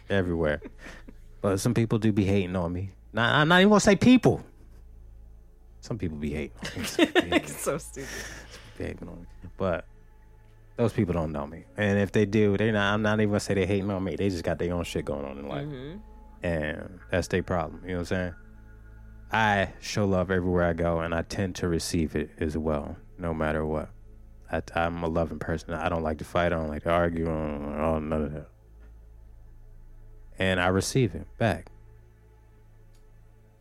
[0.08, 0.60] everywhere,
[1.40, 2.90] but some people do be hating on me.
[3.12, 4.44] Not, I'm not even gonna say people.
[5.86, 6.56] Some people be hating.
[7.22, 7.42] on me.
[7.46, 8.08] so stupid.
[8.78, 9.26] Hating on me.
[9.58, 9.84] But
[10.76, 12.94] those people don't know me, and if they do, they're not.
[12.94, 14.16] I'm not even gonna say they hating on me.
[14.16, 15.98] They just got their own shit going on in life, Mm-hmm.
[16.46, 17.82] and that's their problem.
[17.84, 18.34] You know what I'm saying?
[19.30, 23.32] I show love everywhere I go, and I tend to receive it as well, no
[23.34, 23.90] matter what.
[24.50, 25.74] I, I'm a loving person.
[25.74, 26.46] I don't like to fight.
[26.46, 27.26] I don't like to argue.
[27.26, 28.48] I don't, I don't- none of that.
[30.38, 31.66] And I receive it back.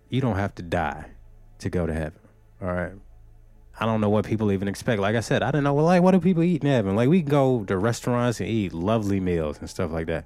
[0.09, 1.05] You don't have to die
[1.63, 2.19] to go to heaven.
[2.61, 2.93] All right.
[3.79, 5.01] I don't know what people even expect.
[5.01, 5.73] Like I said, I don't know.
[5.73, 6.95] Well, like, what do people eat in heaven?
[6.95, 10.25] Like, we can go to restaurants and eat lovely meals and stuff like that.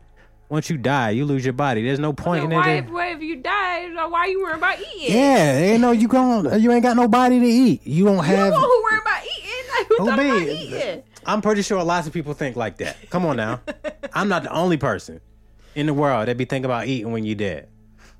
[0.49, 1.83] Once you die, you lose your body.
[1.83, 2.89] There's no point in why, it.
[2.89, 3.85] why if you die?
[3.93, 5.15] Uh, why you worrying about eating?
[5.15, 7.85] Yeah, ain't no you going uh, you ain't got nobody to eat.
[7.85, 8.53] You don't You have.
[8.53, 9.43] one who worry about eating.
[9.77, 11.03] Like, who Who about eating?
[11.25, 12.95] I'm pretty sure lots of people think like that.
[13.09, 13.61] Come on now,
[14.13, 15.19] I'm not the only person
[15.75, 17.67] in the world that be thinking about eating when you're dead.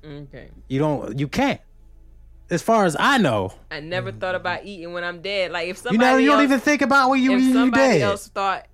[0.04, 0.50] Okay.
[0.68, 1.18] You don't.
[1.18, 1.60] You can't.
[2.50, 5.52] As far as I know, I never thought about eating when I'm dead.
[5.52, 7.98] Like if you somebody know you don't even think about when you if you somebody
[7.98, 8.00] dead.
[8.02, 8.66] else thought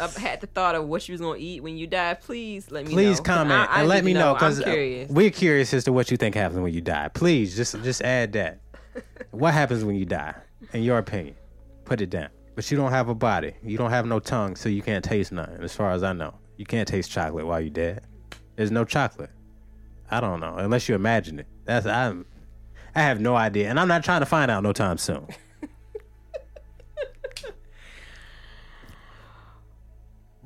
[0.00, 2.84] uh, had the thought of what you was gonna eat when you die, please let
[2.86, 2.96] me know.
[2.96, 5.10] Please 'Cause comment I- I and let me know because curious.
[5.10, 7.08] we're curious as to what you think happens when you die.
[7.08, 8.60] Please just just add that.
[9.30, 10.34] what happens when you die?
[10.72, 11.34] In your opinion,
[11.84, 12.28] put it down.
[12.54, 13.54] But you don't have a body.
[13.62, 15.62] You don't have no tongue, so you can't taste nothing.
[15.62, 18.04] As far as I know, you can't taste chocolate while you're dead.
[18.56, 19.30] There's no chocolate.
[20.10, 21.46] I don't know unless you imagine it.
[21.66, 22.24] That's I'm.
[22.94, 25.26] I have no idea, and I'm not trying to find out no time soon.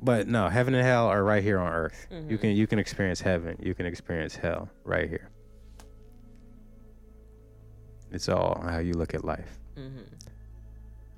[0.03, 2.07] But no, heaven and hell are right here on earth.
[2.29, 5.29] You can you can experience heaven, you can experience hell right here.
[8.11, 9.57] It's all how you look at life.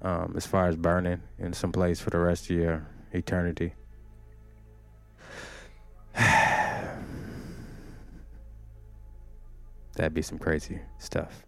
[0.04, 3.74] Um, as far as burning in some place for the rest of your eternity.
[9.96, 11.46] That'd be some crazy stuff.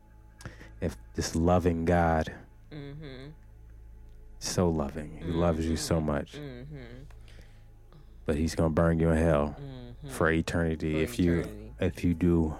[0.82, 2.32] If this loving God,
[2.72, 3.30] Mm-hmm.
[4.40, 7.04] so loving, He loves you so much, Mm-hmm.
[8.26, 9.56] but He's gonna burn you in hell
[10.10, 11.48] for eternity For if you
[11.80, 12.56] if you do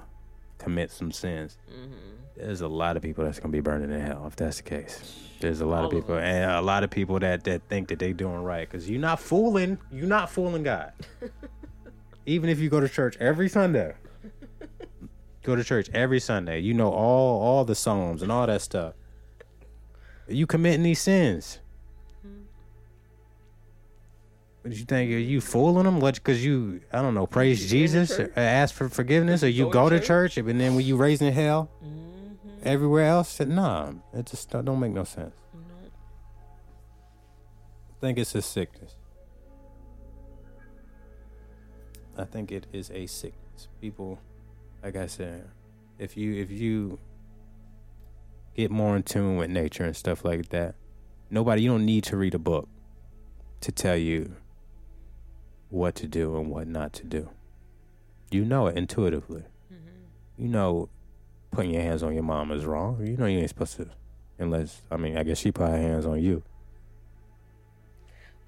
[0.58, 1.58] commit some sins.
[1.72, 1.94] Mm-hmm.
[2.38, 5.14] There's a lot of people that's gonna be burning in hell if that's the case.
[5.40, 6.24] There's a lot All of of people us.
[6.24, 9.20] and a lot of people that that think that they're doing right because you're not
[9.20, 9.78] fooling.
[9.92, 10.92] You're not fooling God.
[12.26, 13.94] Even if you go to church every Sunday,
[15.48, 16.60] go to church every Sunday.
[16.60, 18.94] You know all all the psalms and all that stuff.
[20.28, 21.60] You committing these sins.
[24.62, 25.10] What you think?
[25.12, 26.02] Are you fooling them?
[26.02, 26.16] What?
[26.16, 29.72] Because you, I don't know, praise You Jesus, or ask for forgiveness, or you Go
[29.72, 32.68] go to to church, and then when you raised in hell, Mm-hmm.
[32.68, 35.34] everywhere else, said, nah, it just don't don't make no sense.
[35.56, 35.60] I
[38.02, 38.96] think it's a sickness.
[42.18, 43.70] I think it is a sickness.
[43.80, 44.20] People,
[44.88, 45.44] like I said,
[46.00, 46.98] if you if you
[48.56, 50.76] get more in tune with nature and stuff like that,
[51.30, 52.70] nobody you don't need to read a book
[53.60, 54.38] to tell you
[55.70, 57.30] what to do and what not to do.
[58.32, 59.44] You know it intuitively.
[59.74, 60.42] Mm-hmm.
[60.42, 60.88] You know
[61.52, 63.06] putting your hands on your mom is wrong.
[63.06, 63.90] You know you ain't supposed to
[64.40, 66.44] unless I mean I guess she put her hands on you.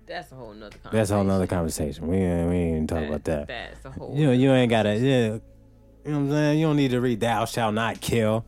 [0.07, 0.97] That's a whole nother conversation.
[0.97, 2.07] That's a whole nother conversation.
[2.07, 3.47] We ain't, we ain't talk about that.
[3.47, 4.15] That's a whole.
[4.15, 4.95] You know, you ain't gotta.
[4.95, 5.39] Yeah,
[6.05, 6.59] you know what I'm saying.
[6.59, 8.45] You don't need to read "Thou shalt not kill."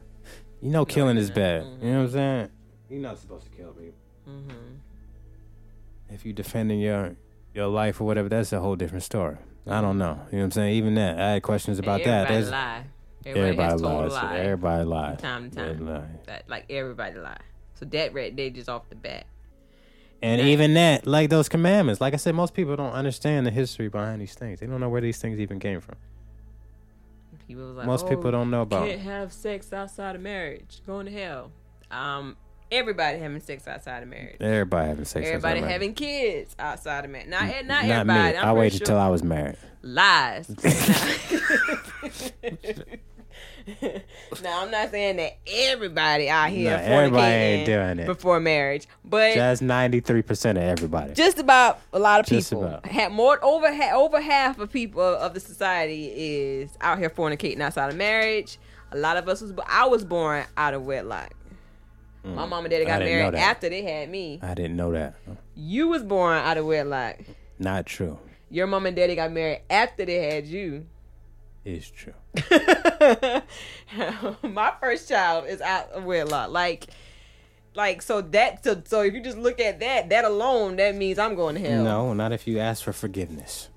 [0.62, 1.66] You know, killing is bad.
[1.82, 2.50] You know what I'm saying.
[2.90, 3.94] You're not supposed to kill people.
[4.30, 6.14] Mm-hmm.
[6.14, 7.16] If you defending your
[7.54, 9.38] your life or whatever, that's a whole different story.
[9.68, 10.20] I don't know.
[10.32, 10.76] You know what I'm saying.
[10.76, 12.32] Even that, I had questions about that.
[12.32, 12.84] everybody There's lie.
[13.24, 14.12] Everybody, everybody lies.
[14.12, 14.38] a lie.
[14.38, 15.20] Everybody lies.
[15.20, 15.88] Time to time.
[15.88, 16.04] lie.
[16.26, 17.38] That, like everybody lie.
[17.76, 19.26] So that right there just off the bat.
[20.24, 23.90] And even that, like those commandments, like I said, most people don't understand the history
[23.90, 24.60] behind these things.
[24.60, 25.96] They don't know where these things even came from.
[27.52, 28.88] People was like, Most "Oh, people don't know about.
[28.88, 30.82] can't have sex outside of marriage.
[30.86, 31.52] Going to hell.
[31.92, 32.38] Um,
[32.72, 34.38] everybody having sex outside of marriage.
[34.40, 35.28] Everybody having sex.
[35.28, 37.28] Everybody having kids outside of marriage.
[37.28, 38.34] Not not, Not everybody.
[38.34, 38.38] me.
[38.38, 38.88] I waited sure.
[38.88, 39.58] till I was married.
[39.82, 40.48] lies.
[44.44, 48.06] now I'm not saying that everybody out here Nah, everybody ain't doing it.
[48.06, 51.14] before marriage, but Just ninety three percent of everybody.
[51.14, 52.66] just about a lot of Just people.
[52.66, 53.12] about.
[53.12, 57.96] More over over half of people of the society is out here fornicating outside of
[57.96, 58.58] marriage.
[58.92, 61.34] A lot of us was I was born out of wedlock.
[62.24, 62.88] My mom and daddy Mm.
[62.88, 64.40] Got married after they had me.
[64.44, 65.16] I didn't know that.
[65.56, 67.18] You was born out of wedlock.
[67.58, 68.20] Not true.
[68.52, 70.86] Your mom and daddy got married after they had you.
[71.64, 72.14] It's true.
[74.42, 76.50] My first child is out of wedlock.
[76.50, 76.88] Like,
[77.76, 81.20] like so that so so if you just look at that, that alone, that means
[81.20, 81.84] I'm going to hell.
[81.84, 83.70] No, not if you ask for forgiveness.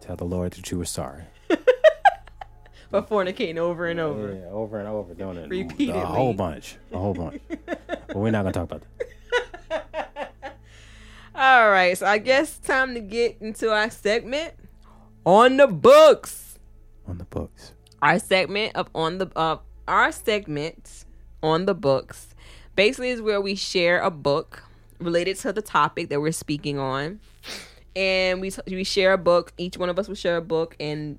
[0.00, 1.24] Tell the Lord that you were sorry.
[2.90, 4.34] but fornicating over and over.
[4.34, 5.50] Yeah, over and over, doing it.
[5.50, 6.00] Repeatedly.
[6.00, 6.76] A whole bunch.
[6.92, 7.42] A whole bunch.
[7.66, 10.32] but we're not gonna talk about that.
[11.34, 14.54] All right, so I guess time to get into our segment
[15.24, 16.45] on the books.
[17.08, 17.72] On the books.
[18.02, 21.04] Our segment of on the uh, our segment
[21.42, 22.34] on the books
[22.74, 24.62] basically is where we share a book
[24.98, 27.20] related to the topic that we're speaking on,
[27.94, 29.52] and we we share a book.
[29.56, 31.18] Each one of us will share a book and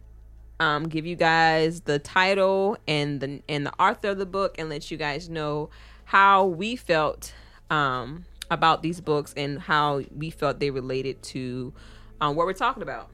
[0.60, 4.70] um, give you guys the title and the and the author of the book, and
[4.70, 5.70] let you guys know
[6.06, 7.34] how we felt
[7.70, 11.74] um, about these books and how we felt they related to
[12.22, 13.10] um, what we're talking about.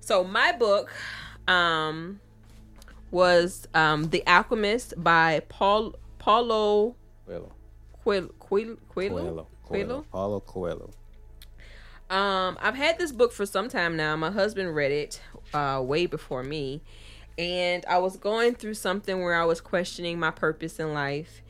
[0.00, 0.90] So my book
[1.48, 2.20] um,
[3.10, 7.52] was um, The Alchemist by Paul Paulo Coelho.
[8.04, 8.28] Coelho.
[8.38, 8.76] Coelho.
[8.88, 9.18] Coelho.
[9.18, 9.46] Coelho.
[9.64, 10.06] Coelho?
[10.10, 10.90] Paulo Coelho.
[12.10, 14.14] Um, I've had this book for some time now.
[14.16, 15.20] My husband read it
[15.54, 16.82] uh, way before me,
[17.38, 21.40] and I was going through something where I was questioning my purpose in life,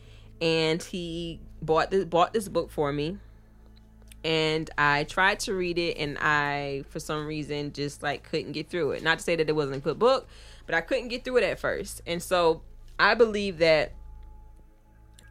[0.40, 3.18] and he bought this bought this book for me,
[4.25, 8.68] and I tried to read it, and I for some reason just like couldn't get
[8.68, 9.03] through it.
[9.03, 10.29] Not to say that it wasn't a good book,
[10.66, 12.62] but I couldn't get through it at first, and so
[12.99, 13.93] I believe that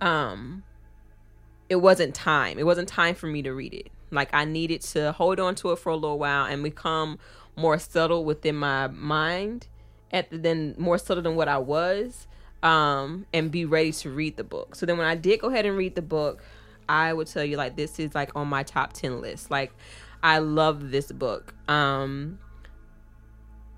[0.02, 0.64] um
[1.70, 2.60] it wasn't time.
[2.60, 3.90] It wasn't time for me to read it.
[4.12, 7.18] Like I needed to hold on to it for a little while and become
[7.56, 9.68] more subtle within my mind
[10.12, 12.28] at the, then more subtle than what I was
[12.62, 14.76] um and be ready to read the book.
[14.76, 16.44] So then when I did go ahead and read the book,
[16.92, 19.50] I would tell you like this is like on my top 10 list.
[19.50, 19.72] Like
[20.22, 21.54] I love this book.
[21.70, 22.38] Um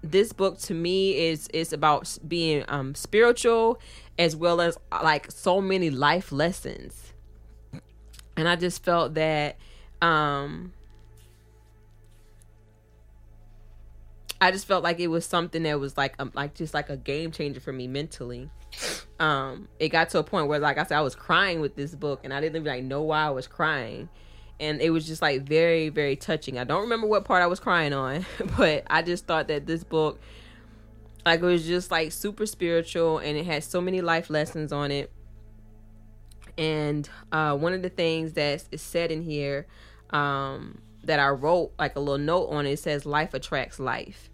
[0.01, 3.79] this book to me is is about being um spiritual
[4.17, 7.13] as well as like so many life lessons
[8.35, 9.55] and i just felt that
[10.01, 10.73] um
[14.41, 16.97] i just felt like it was something that was like um, like just like a
[16.97, 18.49] game changer for me mentally
[19.19, 21.93] um it got to a point where like i said i was crying with this
[21.93, 24.09] book and i didn't even like know why i was crying.
[24.59, 26.57] And it was just like very very touching.
[26.57, 28.25] I don't remember what part i was crying on
[28.57, 30.19] but i just thought that this book
[31.25, 34.91] like it was just like super spiritual and it had so many life lessons on
[34.91, 35.11] it.
[36.57, 39.65] And uh, one of the things that is said in here
[40.11, 44.29] um, that I wrote like a little note on it says life attracts life.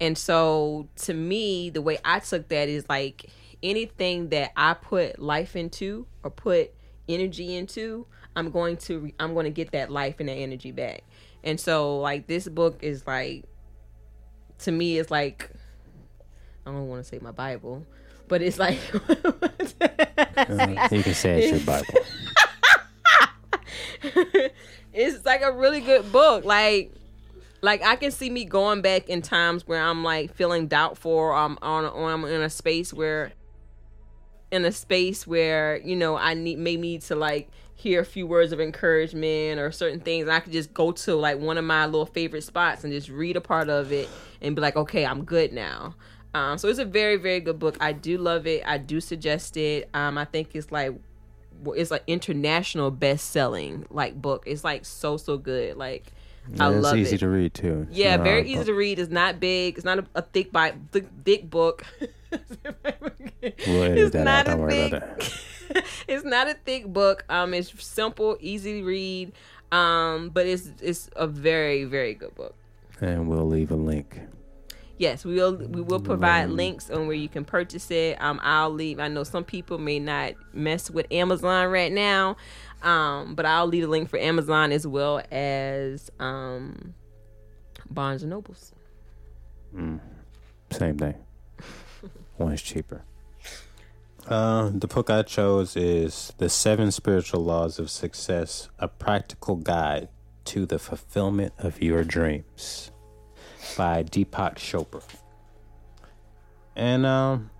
[0.00, 3.26] And so to me, the way I took that is like
[3.62, 6.72] anything that I put life into or put
[7.08, 11.04] energy into, I'm going to I'm going to get that life and that energy back.
[11.44, 13.44] And so like this book is like
[14.60, 15.50] to me it's like
[16.64, 17.84] I don't want to say my Bible,
[18.28, 19.00] but it's like you
[21.02, 21.94] can say it's your Bible.
[24.92, 26.44] it's like a really good book.
[26.44, 26.92] Like,
[27.60, 31.10] like I can see me going back in times where I'm like feeling doubtful.
[31.10, 33.32] Or I'm on, or I'm in a space where,
[34.52, 38.28] in a space where you know I need may need to like hear a few
[38.28, 40.28] words of encouragement or certain things.
[40.28, 43.36] I could just go to like one of my little favorite spots and just read
[43.36, 44.08] a part of it
[44.40, 45.96] and be like, okay, I'm good now.
[46.34, 47.76] Um, so it's a very very good book.
[47.80, 48.62] I do love it.
[48.64, 49.88] I do suggest it.
[49.94, 50.92] Um, I think it's like
[51.74, 54.44] it's like international best selling like book.
[54.46, 55.76] It's like so so good.
[55.76, 56.12] Like
[56.58, 57.18] I it's love easy it.
[57.18, 57.86] to read too.
[57.88, 58.66] It's yeah, very easy book.
[58.66, 58.98] to read.
[58.98, 59.76] It's not big.
[59.76, 61.84] It's not a, a thick by thick, thick book.
[63.66, 64.58] We'll edit that out.
[64.58, 67.24] Don't a thick, it's not a thick book.
[67.28, 69.32] Um, it's simple, easy to read.
[69.72, 72.54] Um, but it's it's a very very good book.
[73.00, 74.20] And we'll leave a link.
[74.98, 75.56] Yes, we will.
[75.56, 76.54] We will provide Mm.
[76.56, 78.20] links on where you can purchase it.
[78.22, 79.00] Um, I'll leave.
[79.00, 82.36] I know some people may not mess with Amazon right now.
[82.82, 86.94] Um, but I'll leave a link for Amazon as well as um,
[87.88, 88.72] Barnes and Nobles.
[89.74, 90.00] Mm,
[90.70, 91.14] same thing.
[92.36, 93.04] One is cheaper.
[94.26, 100.08] Uh, the book I chose is The Seven Spiritual Laws of Success A Practical Guide
[100.44, 102.92] to the Fulfillment of Your Dreams
[103.76, 105.02] by Deepak Chopra.
[106.76, 107.50] And um,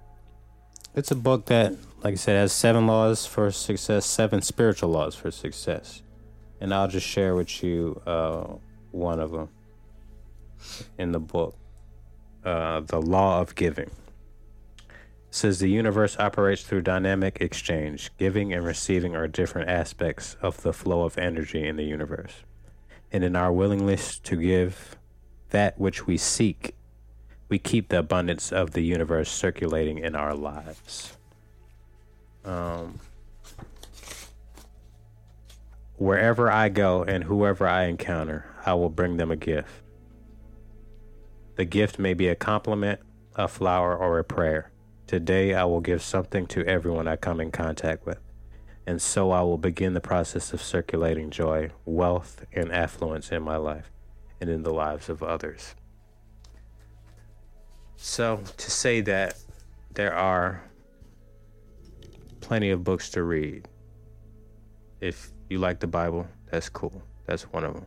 [0.94, 5.14] it's a book that, like I said, has seven laws for success, seven spiritual laws
[5.14, 6.02] for success.
[6.60, 8.54] And I'll just share with you uh,
[8.90, 9.48] one of them
[10.98, 11.56] in the book
[12.44, 13.90] uh, The Law of Giving
[15.30, 18.10] says the universe operates through dynamic exchange.
[18.18, 22.34] Giving and receiving are different aspects of the flow of energy in the universe.
[23.10, 24.96] And in our willingness to give
[25.50, 26.74] that which we seek,
[27.48, 31.16] we keep the abundance of the universe circulating in our lives.
[32.44, 32.98] Um,
[35.96, 39.70] wherever I go and whoever I encounter, I will bring them a gift.
[41.56, 43.00] The gift may be a compliment,
[43.36, 44.72] a flower, or a prayer.
[45.06, 48.18] Today I will give something to everyone I come in contact with,
[48.86, 53.56] and so I will begin the process of circulating joy, wealth, and affluence in my
[53.56, 53.90] life
[54.40, 55.74] and in the lives of others.
[57.96, 59.36] So, to say that
[59.94, 60.64] there are
[62.52, 63.66] plenty of books to read,
[65.00, 67.00] if you like the Bible, that's cool.
[67.24, 67.86] That's one of them.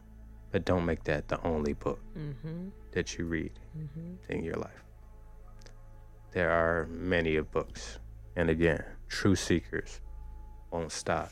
[0.52, 2.70] But don't make that the only book Mm-hmm.
[2.94, 4.32] that you read Mm-hmm.
[4.34, 4.82] in your life.
[6.32, 8.00] There are many of books.
[8.36, 10.02] And again, true seekers
[10.72, 11.30] won't stop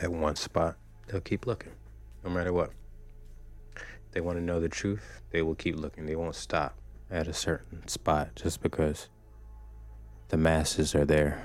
[0.00, 0.76] at one spot.
[1.08, 1.72] They'll keep looking,
[2.22, 2.70] no matter what.
[4.12, 6.06] They want to know the truth, they will keep looking.
[6.06, 6.78] They won't stop
[7.10, 9.08] at a certain spot just because
[10.28, 11.42] the masses are there.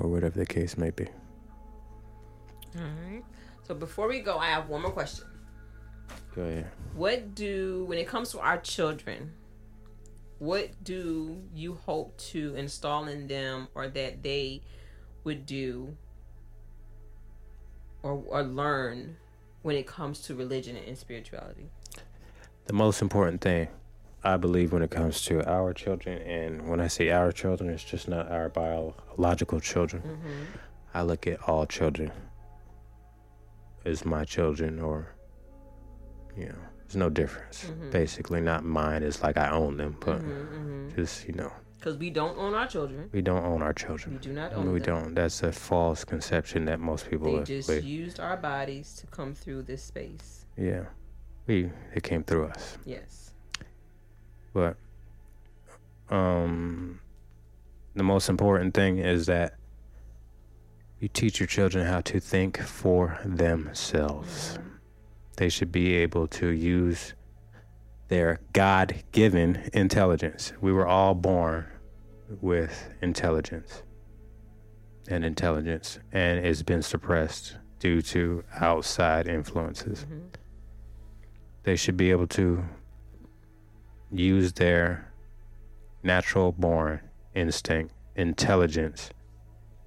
[0.00, 1.06] Or whatever the case may be.
[2.76, 3.22] All right.
[3.62, 5.26] So before we go, I have one more question.
[6.34, 6.70] Go ahead.
[6.94, 9.32] What do, when it comes to our children,
[10.38, 14.62] what do you hope to install in them or that they
[15.24, 15.96] would do
[18.02, 19.18] or, or learn
[19.62, 21.68] when it comes to religion and spirituality?
[22.70, 23.66] the most important thing
[24.22, 27.82] I believe when it comes to our children, and when I say our children, it's
[27.84, 30.02] just not our biological children.
[30.02, 30.42] Mm-hmm.
[30.92, 32.12] I look at all children
[33.86, 35.14] as my children, or,
[36.36, 37.64] you know, there's no difference.
[37.64, 37.90] Mhm.
[37.92, 42.10] Basically, not mine is like I own them, but Because just, you know, Because we
[42.10, 43.08] don't own our children.
[43.12, 44.16] we don't own our children.
[44.16, 44.94] We do not own we them.
[45.04, 45.14] don't.
[45.14, 47.84] That's a false conception that most people They have just believe.
[47.84, 50.44] used our bodies to come through this space.
[50.58, 50.86] Yeah.
[51.46, 52.76] We, it came through us.
[52.84, 53.29] Yes.
[54.52, 54.76] But
[56.08, 57.00] um,
[57.94, 59.54] the most important thing is that
[60.98, 64.58] you teach your children how to think for themselves.
[65.36, 67.14] They should be able to use
[68.08, 70.52] their God given intelligence.
[70.60, 71.66] We were all born
[72.40, 73.82] with intelligence
[75.08, 80.04] and intelligence, and it's been suppressed due to outside influences.
[80.04, 80.34] Mhm.
[81.62, 82.64] They should be able to
[84.12, 85.12] use their
[86.02, 87.00] natural born
[87.34, 89.10] instinct, intelligence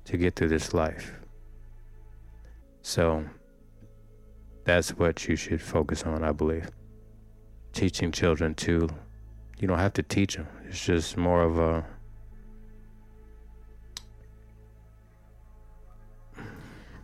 [0.05, 1.13] to get through this life.
[2.81, 3.23] So
[4.65, 6.69] that's what you should focus on, I believe.
[7.73, 8.87] Teaching children to,
[9.59, 11.85] you don't have to teach them, it's just more of a,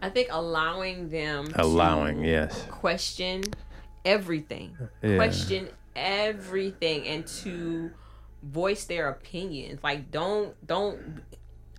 [0.01, 2.65] I think allowing them allowing, yes.
[2.69, 3.43] question
[4.05, 5.17] everything, Yeah.
[5.17, 7.91] question everything, and to
[8.43, 9.83] voice their opinions.
[9.83, 11.21] Like, don't don't.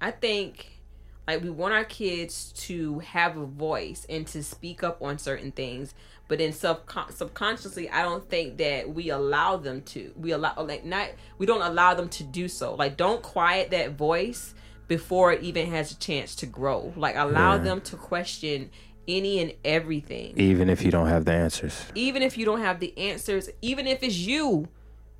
[0.00, 0.80] I think
[1.28, 5.52] like we want our kids to have a voice and to speak up on certain
[5.52, 5.94] things,
[6.28, 6.80] but then sub
[7.10, 10.12] subconsciously, I don't think that we allow them to.
[10.16, 12.74] We allow like not we don't allow them to do so.
[12.74, 14.54] Like, don't quiet that voice
[14.88, 16.92] before it even has a chance to grow.
[16.96, 17.58] Like, allow Yeah.
[17.58, 18.70] them to question
[19.08, 21.84] any and everything Even if you don't have the answers.
[21.94, 24.68] even if you don't have the answers, even if it's you,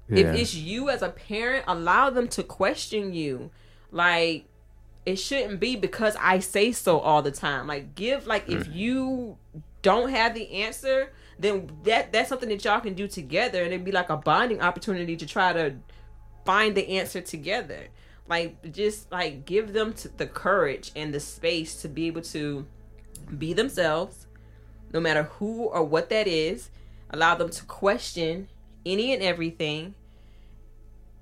[0.09, 0.33] Yeah.
[0.33, 3.51] if it's you as a parent, allow them to question you.
[3.91, 4.45] Like
[5.07, 7.66] it shouldn't be because I say so all the time.
[7.66, 8.74] Like give like if Mm.
[8.74, 9.37] you
[9.83, 13.85] don't have the answer, then that that's something that y'all can do together and it'd
[13.85, 15.74] be like a bonding opportunity to try to
[16.45, 17.89] find the answer together.
[18.28, 22.66] Like just like give them t- the courage and the space to be able to
[23.39, 24.27] be themselves
[24.93, 26.71] no matter who or what that is.
[27.11, 28.49] Allow them to question
[28.87, 29.95] any and everything,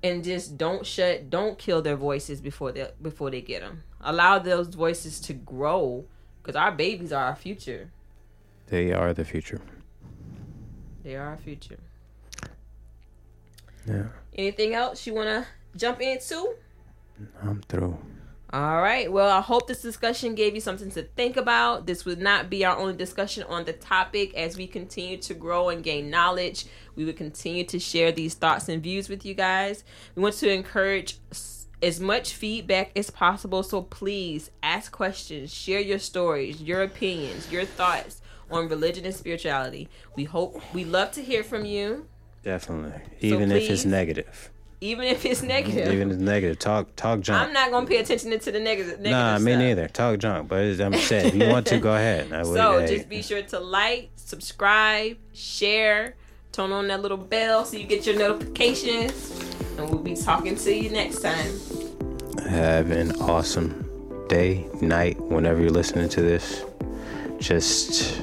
[0.03, 3.83] and just don't shut, don't kill their voices before they before they get them.
[4.01, 6.05] allow those voices to grow
[6.41, 7.91] because our babies are our future.
[8.67, 9.61] They are the future.
[11.03, 11.79] They are our future.
[13.87, 14.07] Yeah.
[14.35, 16.53] Anything else you want to jump into?
[17.41, 17.97] I'm through.
[18.51, 19.11] All right.
[19.11, 21.85] Well, I hope this discussion gave you something to think about.
[21.85, 24.33] This would not be our only discussion on the topic.
[24.33, 28.67] As we continue to grow and gain knowledge, we would continue to share these thoughts
[28.67, 29.83] and views with you guys.
[30.15, 31.19] We want to encourage
[31.83, 33.61] as much feedback as possible.
[33.61, 38.19] So please ask questions, share your stories, your opinions, your thoughts
[38.49, 39.89] on religion and spirituality.
[40.15, 42.07] We hope we love to hear from you.
[42.41, 42.99] Definitely.
[43.19, 44.49] Even if it's negative.
[44.81, 45.91] Even if it's negative.
[45.93, 46.57] Even if it's negative.
[46.59, 47.47] Talk talk junk.
[47.47, 48.99] I'm not gonna pay attention to the negative.
[48.99, 49.59] negative Nah, me stuff.
[49.61, 49.87] neither.
[49.89, 50.47] Talk junk.
[50.47, 52.31] But I'm saying, if you want to, go ahead.
[52.31, 56.15] I So just be sure to like, subscribe, share,
[56.53, 59.31] turn on that little bell so you get your notifications,
[59.77, 61.51] and we'll be talking to you next time.
[62.49, 63.85] have an awesome
[64.29, 66.63] day, night, whenever you're listening to this.
[67.39, 68.21] Just,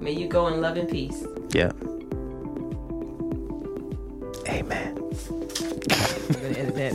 [0.00, 1.24] May you go in love and peace.
[1.52, 1.70] yeah.
[4.48, 4.96] Amen.
[5.90, 6.94] I'm gonna edit that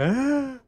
[0.00, 0.60] out.